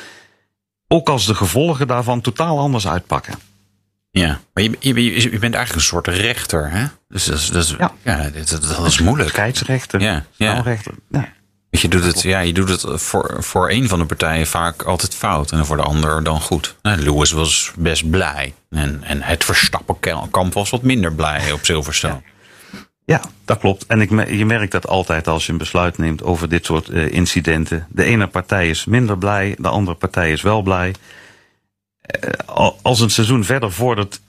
Ook 0.88 1.10
als 1.10 1.26
de 1.26 1.36
gevolgen 1.36 1.88
daarvan 1.88 2.22
totaal 2.22 2.60
anders 2.60 2.88
uitpakken. 2.88 3.34
ja. 4.12 4.40
Maar 4.54 4.64
je, 4.64 5.22
je, 5.32 5.40
bent 5.40 5.54
eigenlijk 5.54 5.74
een 5.74 5.82
soort 5.82 6.08
rechter. 6.08 6.72
Hè? 6.72 6.86
Dus 7.10 7.26
dat 7.26 7.38
is, 7.38 7.50
dat 7.50 7.64
is, 7.64 7.76
ja. 7.78 7.92
Ja. 8.02 8.30
dat, 8.30 8.50
dat, 8.50 8.62
dat 8.62 8.86
is 8.86 9.00
moeilijk. 9.00 9.30
Scheidsrechter, 9.30 10.02
Ja, 10.02 10.26
ja. 10.36 10.64
Je 11.70 11.88
doet 11.88 12.04
het, 12.04 12.22
ja, 12.22 12.40
je 12.40 12.54
doet 12.54 12.70
het 12.70 13.02
voor, 13.02 13.36
voor 13.40 13.70
een 13.70 13.88
van 13.88 14.00
de 14.00 14.06
partijen 14.06 14.48
vaak 14.48 14.82
altijd 14.84 15.16
fout 15.16 15.52
en 15.52 15.66
voor 15.66 15.78
de 15.78 15.84
ander 15.84 16.24
dan 16.24 16.42
goed. 16.42 16.76
Nou, 16.82 16.98
Lewis 16.98 17.32
was 17.32 17.72
best 17.78 18.10
blij. 18.10 18.54
En, 18.70 19.04
en 19.04 19.22
het 19.22 19.44
Verstappen-kamp 19.44 20.54
was 20.54 20.70
wat 20.70 20.82
minder 20.82 21.14
blij 21.14 21.52
op 21.52 21.66
Silverstone. 21.66 22.14
Ja, 22.14 22.22
dat 23.46 23.58
klopt. 23.60 23.86
En 23.86 24.02
ik, 24.02 24.30
je 24.30 24.46
merkt 24.46 24.72
dat 24.72 24.88
altijd 24.88 25.28
als 25.28 25.46
je 25.46 25.52
een 25.52 25.58
besluit 25.58 25.98
neemt 25.98 26.24
over 26.24 26.50
dit 26.50 26.66
soort 26.66 26.90
eh, 26.90 27.12
incidenten. 27.12 27.88
De 27.90 28.04
ene 28.04 28.28
partij 28.28 28.70
is 28.70 28.86
minder 28.86 29.18
blij, 29.18 29.56
de 29.60 29.68
andere 29.68 29.98
partij 29.98 30.32
is 30.32 30.42
wel 30.42 30.62
blij. 30.62 30.94
Eh, 32.02 32.30
al- 32.46 32.80
als 32.82 33.00
een 33.00 33.10
seizoen 33.10 33.44
verder 33.44 33.72
vordert, 33.72 34.20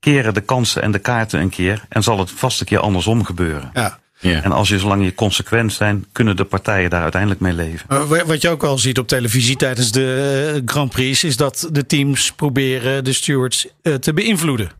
keren 0.00 0.34
de 0.34 0.40
kansen 0.40 0.82
en 0.82 0.90
de 0.92 0.98
kaarten 0.98 1.40
een 1.40 1.48
keer. 1.48 1.84
En 1.88 2.02
zal 2.02 2.18
het 2.18 2.30
vast 2.30 2.60
een 2.60 2.66
keer 2.66 2.78
andersom 2.80 3.24
gebeuren. 3.24 3.70
Ja. 3.74 3.98
Ja. 4.20 4.42
En 4.42 4.52
als 4.52 4.68
je 4.68 4.78
zolang 4.78 5.04
je 5.04 5.14
consequent 5.14 5.72
zijn, 5.72 6.04
kunnen 6.12 6.36
de 6.36 6.44
partijen 6.44 6.90
daar 6.90 7.02
uiteindelijk 7.02 7.40
mee 7.40 7.52
leven. 7.52 8.08
Wat 8.26 8.42
je 8.42 8.48
ook 8.48 8.62
al 8.62 8.78
ziet 8.78 8.98
op 8.98 9.08
televisie 9.08 9.56
tijdens 9.56 9.90
de 9.92 10.52
eh, 10.54 10.62
Grand 10.64 10.90
Prix, 10.90 11.24
is 11.24 11.36
dat 11.36 11.68
de 11.72 11.86
teams 11.86 12.32
proberen 12.32 13.04
de 13.04 13.12
stewards 13.12 13.66
te 14.00 14.12
beïnvloeden. 14.12 14.70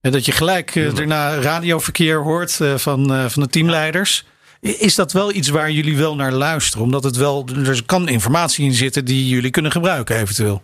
En 0.00 0.12
dat 0.12 0.24
je 0.24 0.32
gelijk 0.32 0.76
eh, 0.76 0.94
daarna 0.94 1.34
radioverkeer 1.34 2.22
hoort 2.22 2.60
eh, 2.60 2.76
van, 2.76 3.14
eh, 3.14 3.28
van 3.28 3.42
de 3.42 3.48
teamleiders. 3.48 4.24
Is 4.60 4.94
dat 4.94 5.12
wel 5.12 5.32
iets 5.32 5.48
waar 5.48 5.70
jullie 5.70 5.96
wel 5.96 6.14
naar 6.14 6.32
luisteren? 6.32 6.84
Omdat 6.84 7.04
het 7.04 7.16
wel, 7.16 7.48
er 7.64 7.84
kan 7.86 8.08
informatie 8.08 8.64
in 8.64 8.74
zitten 8.74 9.04
die 9.04 9.28
jullie 9.28 9.50
kunnen 9.50 9.72
gebruiken 9.72 10.16
eventueel. 10.16 10.62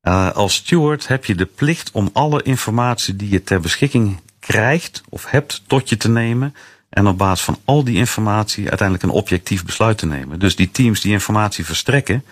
Eh, 0.00 0.30
als 0.30 0.54
steward 0.54 1.08
heb 1.08 1.24
je 1.24 1.34
de 1.34 1.44
plicht 1.44 1.90
om 1.92 2.10
alle 2.12 2.42
informatie 2.42 3.16
die 3.16 3.30
je 3.30 3.42
ter 3.42 3.60
beschikking 3.60 4.20
krijgt 4.38 5.02
of 5.08 5.30
hebt 5.30 5.62
tot 5.66 5.88
je 5.88 5.96
te 5.96 6.08
nemen. 6.08 6.54
En 6.88 7.06
op 7.06 7.18
basis 7.18 7.44
van 7.44 7.58
al 7.64 7.84
die 7.84 7.96
informatie 7.96 8.68
uiteindelijk 8.68 9.02
een 9.02 9.18
objectief 9.18 9.64
besluit 9.64 9.98
te 9.98 10.06
nemen. 10.06 10.38
Dus 10.38 10.56
die 10.56 10.70
teams 10.70 11.00
die 11.00 11.12
informatie 11.12 11.64
verstrekken, 11.64 12.24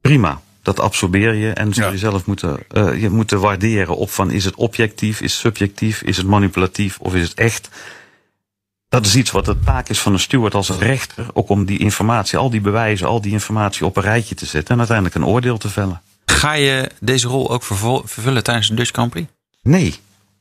prima. 0.00 0.40
Dat 0.62 0.80
absorbeer 0.80 1.34
je 1.34 1.52
en 1.52 1.74
zul 1.74 1.84
Ja. 1.84 1.90
je 1.90 1.98
zelf 1.98 2.26
moeten, 2.26 2.58
eh, 2.68 3.00
je 3.00 3.10
moeten 3.10 3.40
waarderen 3.40 3.96
op 3.96 4.10
van 4.10 4.30
is 4.30 4.44
het 4.44 4.54
objectief, 4.54 5.20
is 5.20 5.32
het 5.32 5.40
subjectief, 5.40 6.02
is 6.02 6.16
het 6.16 6.26
manipulatief 6.26 6.98
of 6.98 7.14
is 7.14 7.28
het 7.28 7.34
echt. 7.38 7.68
Dat 8.88 9.06
is 9.06 9.16
iets 9.16 9.30
wat 9.30 9.44
de 9.44 9.58
taak 9.64 9.88
is 9.88 9.98
van 10.00 10.12
een 10.12 10.18
steward 10.18 10.54
als 10.54 10.68
een 10.68 10.78
rechter. 10.78 11.26
Ook 11.32 11.48
om 11.48 11.64
die 11.64 11.78
informatie, 11.78 12.38
al 12.38 12.50
die 12.50 12.60
bewijzen, 12.60 13.06
al 13.06 13.20
die 13.20 13.32
informatie 13.32 13.86
op 13.86 13.96
een 13.96 14.02
rijtje 14.02 14.34
te 14.34 14.46
zetten 14.46 14.70
en 14.72 14.78
uiteindelijk 14.78 15.16
een 15.16 15.26
oordeel 15.26 15.58
te 15.58 15.68
vellen. 15.68 16.02
Ga 16.26 16.52
je 16.52 16.90
deze 17.00 17.28
rol 17.28 17.50
ook 17.50 17.62
vervul- 17.62 18.02
vervullen 18.04 18.42
tijdens 18.42 18.68
de 18.68 18.74
Dutch 18.74 18.90
Grand 18.92 19.10
Prix? 19.10 19.30
Nee, 19.62 19.94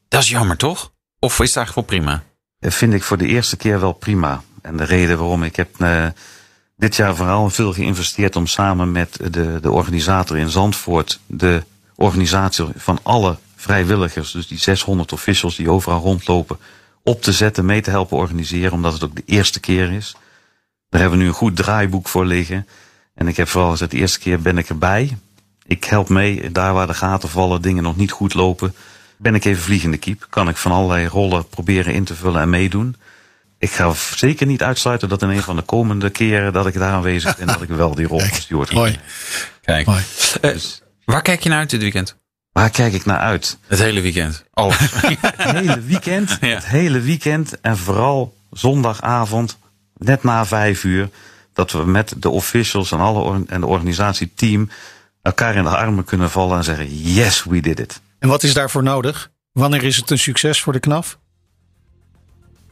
Dat 0.08 0.22
is 0.22 0.30
jammer, 0.30 0.58
toch? 0.58 0.92
Of 1.20 1.40
is 1.40 1.48
het 1.48 1.58
eigenlijk 1.58 1.90
wel 1.90 2.00
prima? 2.00 2.24
Dat 2.60 2.74
vind 2.74 2.94
ik 2.94 3.04
voor 3.04 3.18
de 3.18 3.28
eerste 3.28 3.58
keer 3.58 3.80
wel 3.80 3.94
prima. 3.94 4.42
En 4.62 4.78
de 4.78 4.84
reden 4.84 5.18
waarom 5.18 5.44
ik 5.44 5.56
heb 5.56 5.70
eh, 5.80 6.06
dit 6.82 6.96
jaar 6.96 7.16
vooral 7.16 7.50
veel 7.50 7.74
geïnvesteerd 7.74 8.36
om 8.36 8.48
samen 8.48 8.92
met 8.92 9.20
de, 9.32 9.60
de 9.62 9.72
organisator 9.72 10.38
in 10.38 10.50
Zandvoort 10.50 11.20
de 11.26 11.64
organisatie 11.96 12.66
van 12.76 13.00
alle 13.04 13.38
vrijwilligers, 13.56 14.32
dus 14.32 14.48
die 14.48 14.58
600 14.58 15.12
officials 15.12 15.56
die 15.56 15.70
overal 15.70 16.00
rondlopen, 16.00 16.58
op 17.04 17.22
te 17.22 17.32
zetten, 17.32 17.66
mee 17.66 17.82
te 17.82 17.90
helpen 17.90 18.18
organiseren, 18.18 18.72
omdat 18.72 18.94
het 18.94 19.04
ook 19.04 19.16
de 19.16 19.24
eerste 19.26 19.60
keer 19.60 19.92
is. 19.92 20.16
Daar 20.90 21.02
hebben 21.02 21.20
we 21.20 21.24
nu 21.24 21.30
een 21.30 21.38
goed 21.38 21.56
draaiboek 21.56 22.08
voor 22.08 22.26
liggen. 22.26 22.68
En 23.14 23.28
ik 23.28 23.38
heb 23.38 23.48
vooral 23.48 23.72
gezegd, 23.72 23.92
de 23.92 23.98
eerste 23.98 24.20
keer 24.20 24.42
ben 24.42 24.58
ik 24.58 24.70
erbij. 24.70 25.18
Ik 25.66 25.84
help 25.84 26.10
mee, 26.10 26.52
daar 26.52 26.74
waar 26.74 26.88
de 26.88 26.94
gaten 26.94 27.30
vallen, 27.30 27.62
dingen 27.62 27.84
nog 27.84 27.96
niet 27.96 28.12
goed 28.12 28.34
lopen. 28.34 28.76
Ben 29.18 29.36
ik 29.36 29.46
even 29.46 29.64
vliegende 29.64 29.98
kiep. 29.98 30.28
Kan 30.30 30.50
ik 30.50 30.58
van 30.58 30.72
allerlei 30.72 31.08
rollen 31.08 31.48
proberen 31.48 31.94
in 31.94 32.04
te 32.04 32.16
vullen 32.16 32.42
en 32.42 32.50
meedoen. 32.50 32.96
Ik 33.62 33.72
ga 33.72 33.94
zeker 34.16 34.46
niet 34.48 34.64
uitsluiten 34.64 35.10
dat 35.10 35.22
in 35.22 35.30
een 35.30 35.42
van 35.42 35.56
de 35.56 35.62
komende 35.62 36.10
keren 36.10 36.54
dat 36.54 36.68
ik 36.68 36.74
daar 36.74 36.92
aanwezig 36.92 37.38
ben, 37.38 37.48
dat 37.48 37.62
ik 37.62 37.70
wel 37.70 37.96
die 37.96 38.08
rol 38.08 38.20
van 38.30 38.38
steward 38.38 38.72
Mooi. 38.74 39.00
Kijk. 39.62 39.86
Mooi. 39.86 40.02
Eh, 40.42 40.56
waar 41.06 41.22
kijk 41.22 41.44
je 41.44 41.50
naar 41.50 41.58
uit 41.58 41.70
dit 41.70 41.82
weekend? 41.82 42.16
Waar 42.52 42.70
kijk 42.70 42.94
ik 42.94 43.06
naar 43.06 43.20
uit? 43.20 43.58
Het 43.68 43.80
hele 43.80 44.02
weekend. 44.02 44.46
Alles. 44.54 44.78
Het 45.22 45.52
hele 45.52 45.82
weekend. 45.82 46.38
Ja. 46.42 46.48
Het 46.48 46.66
hele 46.66 47.00
weekend. 47.00 47.60
En 47.62 47.78
vooral 47.78 48.38
zondagavond, 48.52 49.58
net 49.98 50.24
na 50.24 50.46
vijf 50.46 50.84
uur. 50.84 51.10
Dat 51.54 51.72
we 51.72 51.86
met 51.86 52.14
de 52.18 52.30
officials 52.30 52.92
en, 52.92 53.00
alle 53.00 53.20
or- 53.20 53.44
en 53.48 53.60
de 53.62 53.68
organisatieteam 53.68 54.70
elkaar 55.22 55.56
in 55.56 55.64
de 55.64 55.70
armen 55.70 56.04
kunnen 56.04 56.30
vallen 56.32 56.58
en 56.58 56.64
zeggen: 56.64 57.02
Yes, 57.02 57.44
we 57.44 57.60
did 57.60 57.80
it. 57.80 58.02
En 58.20 58.30
wat 58.30 58.44
is 58.44 58.54
daarvoor 58.54 58.84
nodig? 58.84 59.32
Wanneer 59.52 59.84
is 59.84 59.98
het 59.98 60.10
een 60.10 60.20
succes 60.20 60.62
voor 60.62 60.74
de 60.74 60.80
KNAF? 60.80 61.18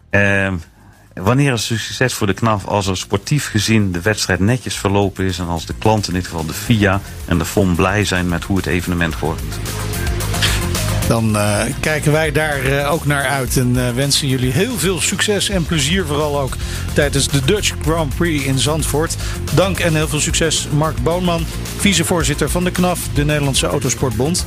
Ehm, 0.09 0.55
wanneer 1.23 1.53
is 1.53 1.69
het 1.69 1.79
succes 1.79 2.13
voor 2.13 2.27
de 2.27 2.33
KNAF 2.33 2.65
als 2.65 2.87
er 2.87 2.97
sportief 2.97 3.49
gezien 3.49 3.91
de 3.91 4.01
wedstrijd 4.01 4.39
netjes 4.39 4.75
verlopen 4.75 5.25
is 5.25 5.39
en 5.39 5.47
als 5.47 5.65
de 5.65 5.73
klanten, 5.79 6.13
in 6.13 6.19
dit 6.19 6.27
geval 6.27 6.45
de 6.45 6.53
FIA 6.53 7.01
en 7.25 7.37
de 7.37 7.45
FOM, 7.45 7.75
blij 7.75 8.05
zijn 8.05 8.27
met 8.27 8.43
hoe 8.43 8.57
het 8.57 8.65
evenement 8.65 9.15
is? 9.15 10.08
Dan 11.09 11.37
eh, 11.37 11.61
kijken 11.79 12.11
wij 12.11 12.31
daar 12.31 12.63
eh, 12.63 12.91
ook 12.91 13.05
naar 13.05 13.25
uit 13.25 13.57
en 13.57 13.87
eh, 13.87 13.93
wensen 13.93 14.27
jullie 14.27 14.51
heel 14.51 14.77
veel 14.77 15.01
succes 15.01 15.49
en 15.49 15.65
plezier 15.65 16.05
vooral 16.05 16.39
ook 16.39 16.53
tijdens 16.93 17.27
de 17.27 17.45
Dutch 17.45 17.73
Grand 17.81 18.15
Prix 18.15 18.45
in 18.45 18.59
Zandvoort. 18.59 19.15
Dank 19.53 19.79
en 19.79 19.95
heel 19.95 20.07
veel 20.07 20.19
succes 20.19 20.67
Mark 20.71 21.03
Boonman, 21.03 21.45
vicevoorzitter 21.77 22.49
van 22.49 22.63
de 22.63 22.71
KNAF, 22.71 22.99
de 23.13 23.25
Nederlandse 23.25 23.67
Autosportbond. 23.67 24.45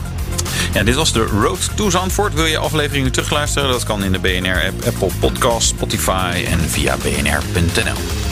Ja, 0.75 0.83
dit 0.83 0.95
was 0.95 1.13
de 1.13 1.25
Road 1.25 1.71
to 1.75 1.91
Zandvoort. 1.91 2.35
Wil 2.35 2.47
je 2.47 2.59
afleveringen 2.59 3.13
terugluisteren? 3.13 3.71
Dat 3.71 3.85
kan 3.85 4.05
in 4.05 4.13
de 4.13 4.19
BNR-app, 4.19 4.85
Apple 4.87 5.11
Podcast, 5.21 5.69
Spotify 5.69 6.45
en 6.51 6.61
via 6.61 6.97
bnr.nl. 6.97 8.32